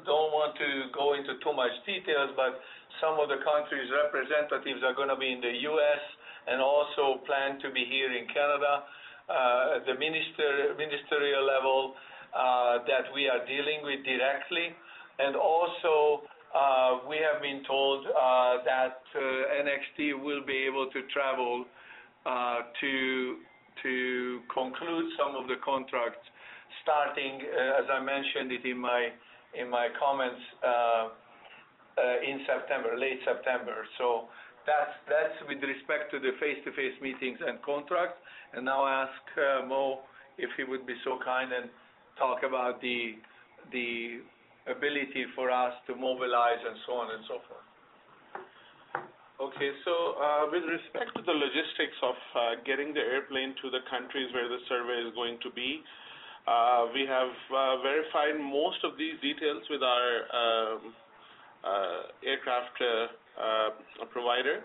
don't 0.04 0.32
want 0.34 0.58
to 0.58 0.90
go 0.92 1.14
into 1.14 1.38
too 1.44 1.54
much 1.54 1.72
details, 1.86 2.34
but 2.36 2.60
some 2.98 3.22
of 3.22 3.30
the 3.30 3.40
countries' 3.46 3.88
representatives 3.94 4.82
are 4.82 4.96
going 4.98 5.12
to 5.12 5.20
be 5.20 5.32
in 5.32 5.42
the 5.42 5.56
U.S. 5.70 6.02
and 6.50 6.62
also 6.62 7.22
plan 7.26 7.60
to 7.62 7.72
be 7.72 7.86
here 7.86 8.12
in 8.12 8.26
Canada. 8.28 8.84
Uh, 9.30 9.78
at 9.78 9.86
the 9.86 9.94
minister, 9.94 10.74
ministerial 10.78 11.46
level 11.46 11.94
uh, 12.34 12.82
that 12.90 13.14
we 13.14 13.30
are 13.30 13.46
dealing 13.46 13.86
with 13.86 14.04
directly. 14.04 14.74
And 15.20 15.36
also, 15.36 16.26
uh, 16.56 17.06
we 17.08 17.18
have 17.22 17.42
been 17.42 17.62
told 17.68 18.08
uh, 18.08 18.66
that 18.66 19.06
uh, 19.14 19.20
NXT 19.62 20.18
will 20.18 20.44
be 20.46 20.66
able 20.66 20.90
to 20.90 21.02
travel 21.14 21.66
uh, 22.26 22.60
to 22.82 23.38
to 23.84 24.42
conclude 24.52 25.06
some 25.16 25.40
of 25.40 25.48
the 25.48 25.56
contracts 25.64 26.20
starting, 26.84 27.40
uh, 27.48 27.80
as 27.80 27.88
I 27.88 28.04
mentioned 28.04 28.52
it 28.52 28.66
in 28.66 28.78
my 28.78 29.10
in 29.54 29.70
my 29.70 29.88
comments, 29.98 30.42
uh, 30.62 30.70
uh, 30.70 32.20
in 32.22 32.46
September, 32.46 32.98
late 32.98 33.20
September. 33.26 33.86
That's 34.66 35.38
with 35.48 35.62
respect 35.64 36.12
to 36.12 36.20
the 36.20 36.32
face-to-face 36.40 37.02
meetings 37.02 37.40
and 37.46 37.62
contracts. 37.62 38.18
And 38.54 38.66
now 38.66 38.84
I 38.84 39.06
ask 39.08 39.68
Mo 39.68 40.02
if 40.38 40.50
he 40.58 40.64
would 40.64 40.86
be 40.86 40.96
so 41.04 41.20
kind 41.24 41.52
and 41.52 41.70
talk 42.18 42.44
about 42.44 42.82
the 42.82 43.16
ability 44.68 45.26
for 45.36 45.50
us 45.50 45.74
to 45.88 45.96
mobilize 45.96 46.62
and 46.62 46.78
so 46.86 46.94
on 46.94 47.12
and 47.16 47.24
so 47.28 47.42
forth. 47.48 47.66
Okay. 49.40 49.72
So, 49.86 49.94
with 50.52 50.68
respect 50.68 51.16
to 51.16 51.24
the 51.24 51.32
logistics 51.32 51.96
of 52.04 52.16
getting 52.68 52.94
the 52.94 53.00
airplane 53.00 53.56
to 53.64 53.72
the 53.72 53.80
countries 53.90 54.28
where 54.34 54.50
the 54.52 54.60
survey 54.68 55.08
is 55.08 55.16
going 55.16 55.40
to 55.44 55.50
be, 55.56 55.82
uh, 56.50 56.88
we 56.94 57.06
have 57.06 57.32
uh, 57.54 57.78
verified 57.86 58.40
most 58.40 58.82
of 58.84 58.98
these 58.98 59.20
details 59.22 59.64
with 59.70 59.84
our 59.84 60.12
um, 60.34 60.94
uh, 61.64 62.02
aircraft 62.26 62.74
provider, 64.12 64.64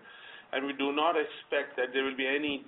and 0.52 0.66
we 0.66 0.72
do 0.74 0.92
not 0.92 1.14
expect 1.16 1.76
that 1.76 1.92
there 1.92 2.04
will 2.04 2.16
be 2.16 2.26
any 2.26 2.64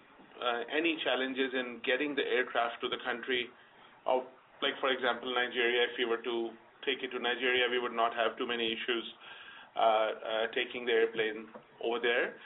any 0.68 0.98
challenges 1.02 1.52
in 1.56 1.80
getting 1.80 2.14
the 2.14 2.24
aircraft 2.24 2.80
to 2.84 2.88
the 2.88 3.00
country. 3.04 3.48
Like 4.62 4.76
for 4.80 4.90
example, 4.90 5.32
Nigeria. 5.32 5.84
If 5.88 5.98
we 5.98 6.04
were 6.04 6.22
to 6.24 6.50
take 6.84 7.02
it 7.02 7.10
to 7.12 7.18
Nigeria, 7.18 7.68
we 7.70 7.78
would 7.78 7.96
not 7.96 8.14
have 8.14 8.36
too 8.36 8.46
many 8.46 8.72
issues 8.72 9.04
taking 10.54 10.86
the 10.86 10.92
airplane 10.92 11.46
over 11.84 12.00
there. 12.00 12.36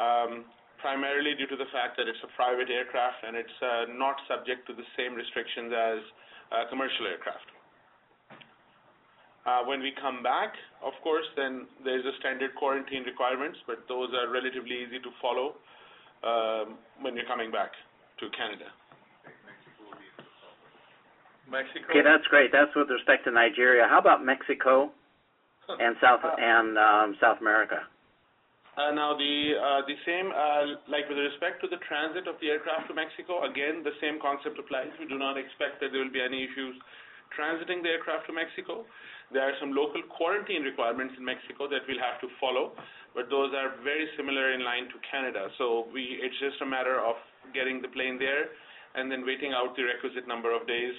Um, 0.00 0.44
primarily 0.80 1.36
due 1.36 1.46
to 1.46 1.56
the 1.56 1.68
fact 1.70 1.96
that 2.00 2.08
it's 2.08 2.20
a 2.24 2.30
private 2.34 2.72
aircraft 2.72 3.20
and 3.20 3.36
it's 3.36 3.58
uh, 3.60 3.92
not 3.94 4.16
subject 4.26 4.66
to 4.66 4.72
the 4.72 4.84
same 4.96 5.12
restrictions 5.14 5.70
as 5.72 6.00
uh, 6.50 6.64
commercial 6.72 7.06
aircraft. 7.06 7.44
Uh, 9.50 9.66
when 9.66 9.82
we 9.82 9.90
come 9.98 10.22
back, 10.22 10.54
of 10.78 10.94
course, 11.02 11.26
then 11.34 11.66
there's 11.82 12.06
a 12.06 12.14
standard 12.20 12.54
quarantine 12.54 13.02
requirements, 13.02 13.58
but 13.66 13.82
those 13.88 14.06
are 14.14 14.30
relatively 14.30 14.86
easy 14.86 15.02
to 15.02 15.10
follow 15.18 15.58
um, 16.22 16.78
when 17.02 17.16
you're 17.16 17.26
coming 17.26 17.50
back 17.50 17.74
to 18.22 18.30
Canada. 18.30 18.70
Mexico. 21.50 21.82
Okay, 21.90 22.06
that's 22.06 22.22
great. 22.30 22.54
That's 22.54 22.70
with 22.78 22.94
respect 22.94 23.26
to 23.26 23.34
Nigeria. 23.34 23.90
How 23.90 23.98
about 23.98 24.22
Mexico 24.22 24.94
and 25.82 25.98
South 25.98 26.22
and 26.22 26.78
um, 26.78 27.18
South 27.18 27.42
America? 27.42 27.82
Uh, 28.78 28.94
now, 28.94 29.18
uh, 29.18 29.82
the 29.82 29.98
same, 30.06 30.30
uh, 30.30 30.78
like 30.86 31.10
with 31.10 31.18
respect 31.18 31.58
to 31.58 31.66
the 31.66 31.82
transit 31.90 32.30
of 32.30 32.38
the 32.38 32.54
aircraft 32.54 32.86
to 32.86 32.94
Mexico, 32.94 33.42
again, 33.42 33.82
the 33.82 33.98
same 33.98 34.22
concept 34.22 34.62
applies. 34.62 34.94
We 35.02 35.10
do 35.10 35.18
not 35.18 35.34
expect 35.34 35.82
that 35.82 35.90
there 35.90 36.06
will 36.06 36.14
be 36.14 36.22
any 36.22 36.46
issues 36.46 36.78
transiting 37.34 37.82
the 37.82 37.90
aircraft 37.98 38.30
to 38.30 38.32
Mexico. 38.32 38.86
There 39.32 39.42
are 39.46 39.54
some 39.62 39.70
local 39.70 40.02
quarantine 40.10 40.62
requirements 40.62 41.14
in 41.16 41.24
Mexico 41.24 41.70
that 41.70 41.86
we'll 41.86 42.02
have 42.02 42.18
to 42.20 42.28
follow, 42.42 42.74
but 43.14 43.30
those 43.30 43.54
are 43.54 43.78
very 43.86 44.10
similar 44.16 44.52
in 44.52 44.64
line 44.64 44.90
to 44.90 44.98
Canada. 45.06 45.46
So 45.56 45.86
It's 45.94 46.38
just 46.42 46.58
a 46.62 46.66
matter 46.66 46.98
of 46.98 47.14
getting 47.54 47.80
the 47.80 47.88
plane 47.88 48.18
there 48.18 48.50
and 48.98 49.06
then 49.06 49.22
waiting 49.24 49.54
out 49.54 49.76
the 49.78 49.86
requisite 49.86 50.26
number 50.26 50.50
of 50.50 50.66
days, 50.66 50.94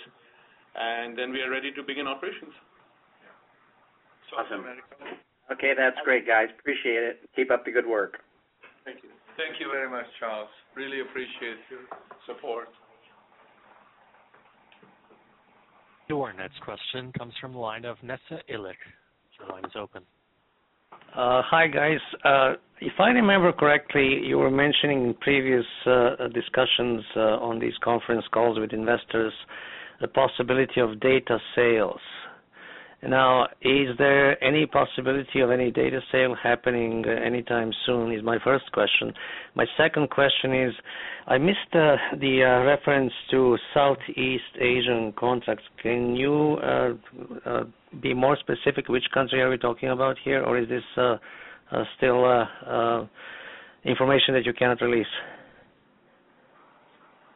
and 0.75 1.17
then 1.17 1.31
we 1.35 1.43
are 1.43 1.51
ready 1.51 1.71
to 1.75 1.83
begin 1.83 2.07
operations. 2.07 2.55
Awesome. 4.31 4.63
Okay, 5.51 5.73
that's 5.75 5.99
great, 6.05 6.25
guys. 6.25 6.47
Appreciate 6.57 7.03
it. 7.03 7.19
Keep 7.35 7.51
up 7.51 7.65
the 7.65 7.71
good 7.71 7.85
work. 7.85 8.23
Thank 8.85 9.03
you. 9.03 9.09
Thank 9.35 9.59
you 9.59 9.67
very 9.67 9.89
much, 9.89 10.07
Charles. 10.19 10.47
Really 10.75 11.01
appreciate 11.01 11.59
your 11.67 11.83
support. 12.25 12.69
Your 16.11 16.33
next 16.33 16.59
question 16.59 17.13
comes 17.17 17.33
from 17.39 17.53
the 17.53 17.57
line 17.57 17.85
of 17.85 17.95
Nessa 18.03 18.41
Illich. 18.53 18.73
Your 19.39 19.47
line 19.47 19.63
is 19.63 19.71
open. 19.77 20.01
Uh, 20.91 21.41
hi, 21.41 21.67
guys. 21.67 22.01
Uh, 22.25 22.55
if 22.81 22.91
I 22.99 23.11
remember 23.11 23.53
correctly, 23.53 24.19
you 24.21 24.37
were 24.37 24.51
mentioning 24.51 25.05
in 25.05 25.13
previous 25.21 25.63
uh, 25.85 26.27
discussions 26.33 27.01
on 27.15 27.59
these 27.59 27.71
conference 27.81 28.25
calls 28.33 28.59
with 28.59 28.73
investors 28.73 29.31
the 30.01 30.09
possibility 30.09 30.81
of 30.81 30.99
data 30.99 31.37
sales. 31.55 32.01
Now, 33.03 33.45
is 33.61 33.97
there 33.97 34.41
any 34.43 34.67
possibility 34.67 35.39
of 35.39 35.49
any 35.49 35.71
data 35.71 36.01
sale 36.11 36.35
happening 36.41 37.03
uh, 37.07 37.09
anytime 37.09 37.71
soon, 37.85 38.11
is 38.13 38.21
my 38.23 38.37
first 38.43 38.71
question. 38.73 39.11
My 39.55 39.65
second 39.75 40.11
question 40.11 40.53
is, 40.53 40.73
I 41.25 41.39
missed 41.39 41.73
uh, 41.73 41.95
the 42.19 42.43
uh, 42.43 42.63
reference 42.63 43.11
to 43.31 43.57
Southeast 43.73 44.53
Asian 44.59 45.13
contracts. 45.17 45.63
Can 45.81 46.15
you 46.15 46.57
uh, 46.63 46.93
uh 47.45 47.63
be 48.01 48.13
more 48.13 48.37
specific? 48.37 48.87
Which 48.87 49.03
country 49.13 49.41
are 49.41 49.49
we 49.49 49.57
talking 49.57 49.89
about 49.89 50.17
here, 50.23 50.43
or 50.43 50.59
is 50.59 50.69
this 50.69 50.83
uh, 50.95 51.17
still 51.97 52.47
information 53.83 54.35
that 54.35 54.45
you 54.45 54.53
cannot 54.53 54.79
release? 54.79 55.13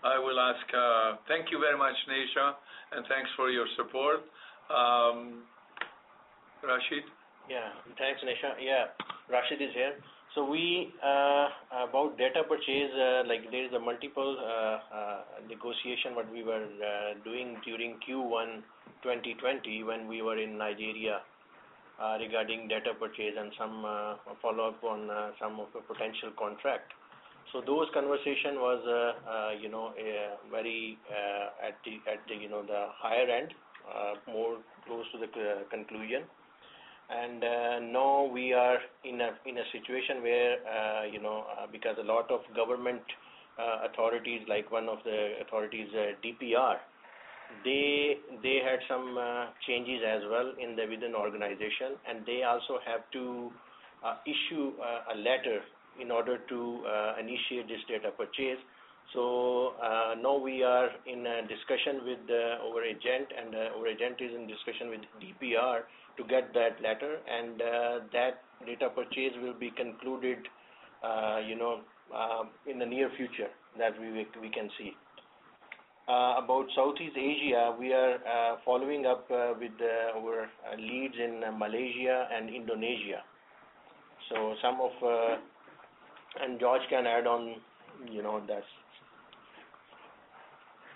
I 0.04 0.20
will 0.20 0.40
ask. 0.40 0.66
Thank 1.28 1.52
you 1.52 1.60
very 1.60 1.78
much, 1.78 1.96
Nesha, 2.08 2.54
and 2.96 3.06
thanks 3.10 3.30
for 3.36 3.50
your 3.50 3.66
support. 3.76 4.22
Um, 4.70 5.44
Rashid? 6.64 7.06
Yeah. 7.50 7.70
Thanks, 7.98 8.22
Nesha. 8.22 8.58
Yeah, 8.60 8.86
Rashid 9.30 9.62
is 9.62 9.74
here. 9.74 9.94
So 10.34 10.44
we, 10.44 10.92
uh, 11.02 11.48
about 11.88 12.18
data 12.18 12.44
purchase, 12.44 12.92
uh, 12.92 13.24
like 13.26 13.50
there 13.52 13.64
is 13.66 13.72
a 13.72 13.80
multiple 13.80 14.36
uh, 14.36 14.80
uh 14.94 15.22
negotiation 15.48 16.14
what 16.14 16.30
we 16.30 16.44
were 16.44 16.68
uh, 16.84 17.16
doing 17.24 17.56
during 17.64 17.96
Q1 18.04 18.60
2020 19.02 19.84
when 19.84 20.10
we 20.10 20.22
were 20.22 20.38
in 20.38 20.58
Nigeria 20.58 21.22
uh, 22.02 22.18
regarding 22.20 22.68
data 22.68 22.92
purchase 23.00 23.40
and 23.40 23.54
some 23.58 23.88
follow-up 24.42 24.84
on 24.84 25.08
some 25.40 25.60
of 25.62 25.68
the 25.74 25.80
potential 25.80 26.32
contract. 26.38 26.92
So 27.54 27.62
those 27.62 27.88
conversation 27.94 28.60
was, 28.60 28.84
you 29.62 29.70
know, 29.70 29.94
very 30.52 30.98
at 31.64 31.80
the, 31.86 32.36
you 32.36 32.50
know, 32.50 32.64
the 32.64 32.88
higher 32.92 33.30
end, 33.30 33.54
more 34.28 34.58
close 34.86 35.06
to 35.14 35.20
the 35.20 35.64
conclusion. 35.70 36.24
And 37.10 37.44
uh, 37.44 37.80
now 37.80 38.30
we 38.34 38.54
are 38.54 38.80
in 39.04 39.22
a 39.22 39.38
in 39.46 39.58
a 39.60 39.66
situation 39.72 40.24
where 40.24 40.58
uh, 40.66 41.04
you 41.06 41.22
know 41.22 41.46
uh, 41.54 41.68
because 41.72 41.98
a 42.00 42.04
lot 42.04 42.32
of 42.32 42.42
government 42.56 43.02
uh, 43.60 43.88
authorities 43.88 44.42
like 44.50 44.72
one 44.72 44.90
of 44.90 44.98
the 45.06 45.38
authorities 45.42 45.88
uh, 45.94 46.18
DPR 46.26 46.78
they 47.64 48.18
they 48.42 48.58
had 48.66 48.80
some 48.90 49.18
uh, 49.20 49.46
changes 49.68 50.02
as 50.02 50.24
well 50.32 50.54
in 50.60 50.76
the 50.76 50.88
within 50.90 51.14
organization. 51.14 51.94
And 52.10 52.26
they 52.26 52.42
also 52.42 52.80
have 52.86 53.02
to 53.14 53.52
issue 54.26 54.74
a 54.82 55.18
letter 55.18 55.62
in 56.00 56.12
order 56.12 56.38
to 56.38 56.60
initiate 57.20 57.68
this 57.68 57.82
data 57.88 58.12
purchase 58.18 58.62
Uh, 59.14 60.16
now 60.22 60.38
we 60.38 60.64
are 60.64 60.90
in 61.06 61.26
a 61.26 61.42
discussion 61.48 62.04
with 62.06 62.20
uh, 62.30 62.66
our 62.68 62.84
agent 62.84 63.28
and 63.38 63.56
uh, 63.56 63.78
our 63.78 63.88
agent 63.88 64.20
is 64.20 64.34
in 64.34 64.48
discussion 64.48 64.90
with 64.90 65.02
DPR 65.22 65.82
to 66.18 66.24
get 66.26 66.54
that 66.54 66.82
letter, 66.82 67.20
and 67.28 67.62
uh, 67.62 68.00
that 68.12 68.42
data 68.66 68.90
purchase 68.90 69.34
will 69.42 69.54
be 69.54 69.70
concluded 69.72 70.40
you 71.48 71.56
know, 71.56 71.82
um, 72.16 72.50
in 72.66 72.80
the 72.80 72.86
near 72.86 73.12
future 73.16 73.50
that 73.78 73.94
we 74.00 74.50
can 74.50 74.70
see. 74.78 74.92
About 76.08 76.66
Southeast 76.76 77.16
Asia, 77.18 77.76
we 77.80 77.94
are 77.94 78.58
following 78.66 79.06
up 79.06 79.30
with 79.30 79.78
our 80.16 80.50
leads 80.78 81.16
in 81.20 81.44
Malaysia 81.60 82.28
and 82.36 82.50
Indonesia. 82.50 83.22
So 84.30 84.56
some 84.62 84.80
of... 84.82 84.92
And 86.42 86.60
George 86.60 86.82
can 86.90 87.06
add 87.06 87.28
on, 87.28 87.56
you 88.12 88.24
know, 88.24 88.42
that. 88.48 88.64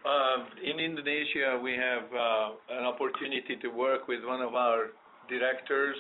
Uh, 0.06 0.46
in 0.64 0.80
Indonesia, 0.80 1.60
we 1.62 1.74
have 1.74 2.04
uh, 2.14 2.80
an 2.80 2.86
opportunity 2.86 3.58
to 3.62 3.68
work 3.68 4.08
with 4.08 4.24
one 4.24 4.42
of 4.42 4.56
our 4.56 4.96
directors 5.28 5.96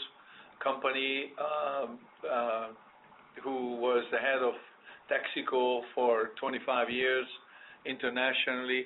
company, 0.63 1.31
um, 1.35 1.99
uh, 2.23 2.67
who 3.43 3.75
was 3.75 4.05
the 4.11 4.17
head 4.17 4.39
of 4.39 4.53
Texaco 5.11 5.81
for 5.93 6.31
25 6.39 6.89
years 6.89 7.25
internationally, 7.85 8.85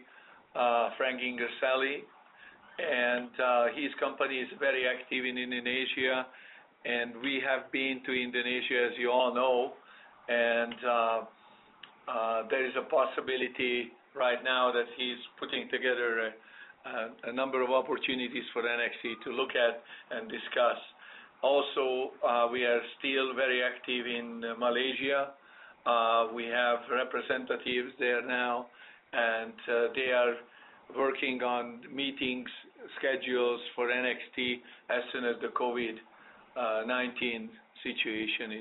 Frank 0.97 1.21
Ingriselli. 1.21 2.01
And 2.73 3.29
uh 3.37 3.65
his 3.75 3.93
company 3.99 4.37
is 4.37 4.49
very 4.59 4.87
active 4.87 5.25
in 5.25 5.37
Indonesia, 5.37 6.25
and 6.85 7.13
we 7.21 7.39
have 7.45 7.71
been 7.71 8.01
to 8.03 8.11
Indonesia, 8.11 8.89
as 8.89 8.97
you 8.97 9.11
all 9.11 9.31
know. 9.31 9.73
And 10.27 10.73
there 12.49 12.65
is 12.65 12.73
a 12.75 12.89
possibility 12.89 13.93
right 14.15 14.43
now 14.43 14.71
that 14.71 14.85
he's 14.97 15.17
putting 15.39 15.69
together 15.69 16.33
a 17.25 17.33
number 17.33 17.61
of 17.61 17.71
opportunities 17.71 18.43
for 18.53 18.61
NXT 18.61 19.23
to 19.23 19.31
look 19.31 19.55
at 19.55 19.81
and 20.15 20.29
discuss. 20.29 20.77
Also, 21.41 22.11
uh, 22.25 22.47
we 22.51 22.63
are 22.63 22.81
still 22.99 23.33
very 23.35 23.63
active 23.63 24.05
in 24.05 24.41
Malaysia. 24.59 25.31
Uh, 25.85 26.27
we 26.33 26.45
have 26.45 26.79
representatives 26.89 27.91
there 27.99 28.25
now, 28.25 28.67
and 29.11 29.53
uh, 29.67 29.87
they 29.93 30.11
are 30.11 30.35
working 30.97 31.43
on 31.43 31.81
meetings, 31.93 32.49
schedules 32.97 33.59
for 33.75 33.87
NXT 33.87 34.61
as 34.89 35.03
soon 35.11 35.25
as 35.25 35.35
the 35.41 35.49
COVID-19 35.49 37.49
situation 37.83 38.51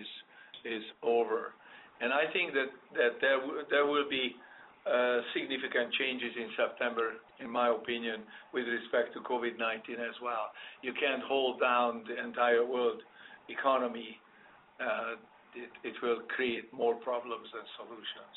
is 0.64 0.82
over. 1.02 1.52
And 2.00 2.12
I 2.12 2.24
think 2.32 2.52
that 2.54 2.70
there 3.70 3.86
will 3.86 4.08
be 4.10 4.34
Uh, 4.82 5.20
significant 5.32 5.94
changes 5.94 6.34
in 6.36 6.48
September, 6.56 7.12
in 7.38 7.48
my 7.48 7.70
opinion, 7.70 8.22
with 8.52 8.66
respect 8.66 9.14
to 9.14 9.20
COVID-19 9.20 9.94
as 9.94 10.16
well. 10.20 10.50
You 10.82 10.92
can't 10.98 11.22
hold 11.22 11.60
down 11.60 12.02
the 12.08 12.18
entire 12.18 12.66
world 12.66 13.00
economy. 13.48 14.18
Uh, 14.80 15.14
it 15.84 15.94
will 16.02 16.18
create 16.34 16.72
more 16.72 16.96
problems 16.96 17.46
than 17.54 17.62
solutions. 17.76 18.36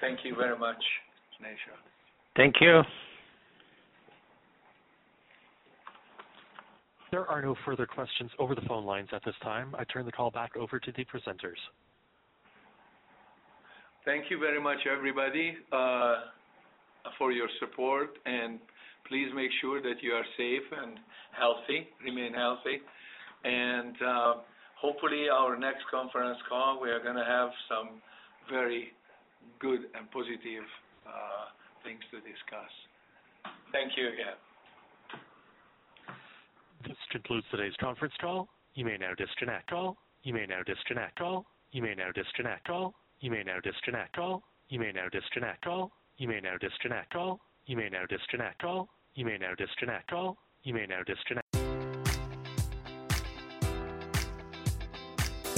Thank 0.00 0.20
you 0.24 0.34
very 0.34 0.58
much, 0.58 0.82
Nesha. 1.40 1.72
Thank 2.36 2.56
you. 2.60 2.82
There 7.10 7.26
are 7.26 7.40
no 7.40 7.56
further 7.64 7.86
questions 7.86 8.30
over 8.38 8.54
the 8.54 8.60
phone 8.68 8.84
lines 8.84 9.08
at 9.12 9.24
this 9.24 9.34
time. 9.42 9.74
I 9.76 9.84
turn 9.84 10.04
the 10.04 10.12
call 10.12 10.30
back 10.30 10.56
over 10.56 10.78
to 10.78 10.92
the 10.92 11.04
presenters. 11.06 11.58
Thank 14.10 14.28
you 14.28 14.40
very 14.40 14.60
much, 14.60 14.78
everybody, 14.90 15.56
for 17.16 17.30
your 17.30 17.46
support, 17.60 18.18
and 18.26 18.58
please 19.06 19.28
make 19.36 19.52
sure 19.60 19.80
that 19.80 20.02
you 20.02 20.10
are 20.10 20.24
safe 20.36 20.66
and 20.82 20.98
healthy, 21.38 21.86
remain 22.04 22.34
healthy. 22.34 22.82
And 23.44 23.94
um 24.02 24.34
hopefully, 24.80 25.28
our 25.32 25.56
next 25.56 25.84
conference 25.92 26.38
call, 26.48 26.80
we 26.82 26.90
are 26.90 26.98
gonna 26.98 27.24
have 27.24 27.50
some 27.68 28.02
very 28.50 28.90
good 29.60 29.82
and 29.94 30.10
positive 30.10 30.66
things 31.84 32.02
to 32.10 32.16
discuss. 32.18 32.72
Thank 33.70 33.92
you 33.96 34.08
again. 34.08 34.38
This 36.82 36.98
concludes 37.12 37.46
today's 37.52 37.76
conference 37.78 38.14
call. 38.20 38.48
You 38.74 38.86
may 38.86 38.96
now 38.98 39.14
disconnect. 39.16 39.70
You 40.24 40.34
may 40.34 40.46
now 40.46 40.62
disconnect. 40.66 41.20
You 41.20 41.82
may 41.82 41.94
now 41.94 42.10
disconnect. 42.16 42.66
You 42.66 42.72
may 42.74 42.74
now 42.74 42.90
disconnect. 42.90 42.99
You 43.20 43.30
may 43.30 43.42
now 43.42 43.60
disconnect. 43.62 44.16
Call. 44.16 44.42
You 44.68 44.80
may 44.80 44.92
now 44.92 45.08
disconnect. 45.12 45.62
Call. 45.62 45.92
You 46.16 46.28
may 46.28 46.40
now 46.40 46.56
disconnect. 46.60 47.12
Call. 47.12 47.40
You 47.66 47.76
may 47.76 47.88
now 47.90 48.06
disconnect. 48.08 48.60
Call. 48.60 48.88
You 49.14 49.26
may 49.26 49.38
now 49.38 49.54
disconnect. 49.56 50.08
Call. 50.10 50.36
You 50.62 50.74
may 50.74 50.86
now 50.86 51.02
disconnect. 51.06 51.49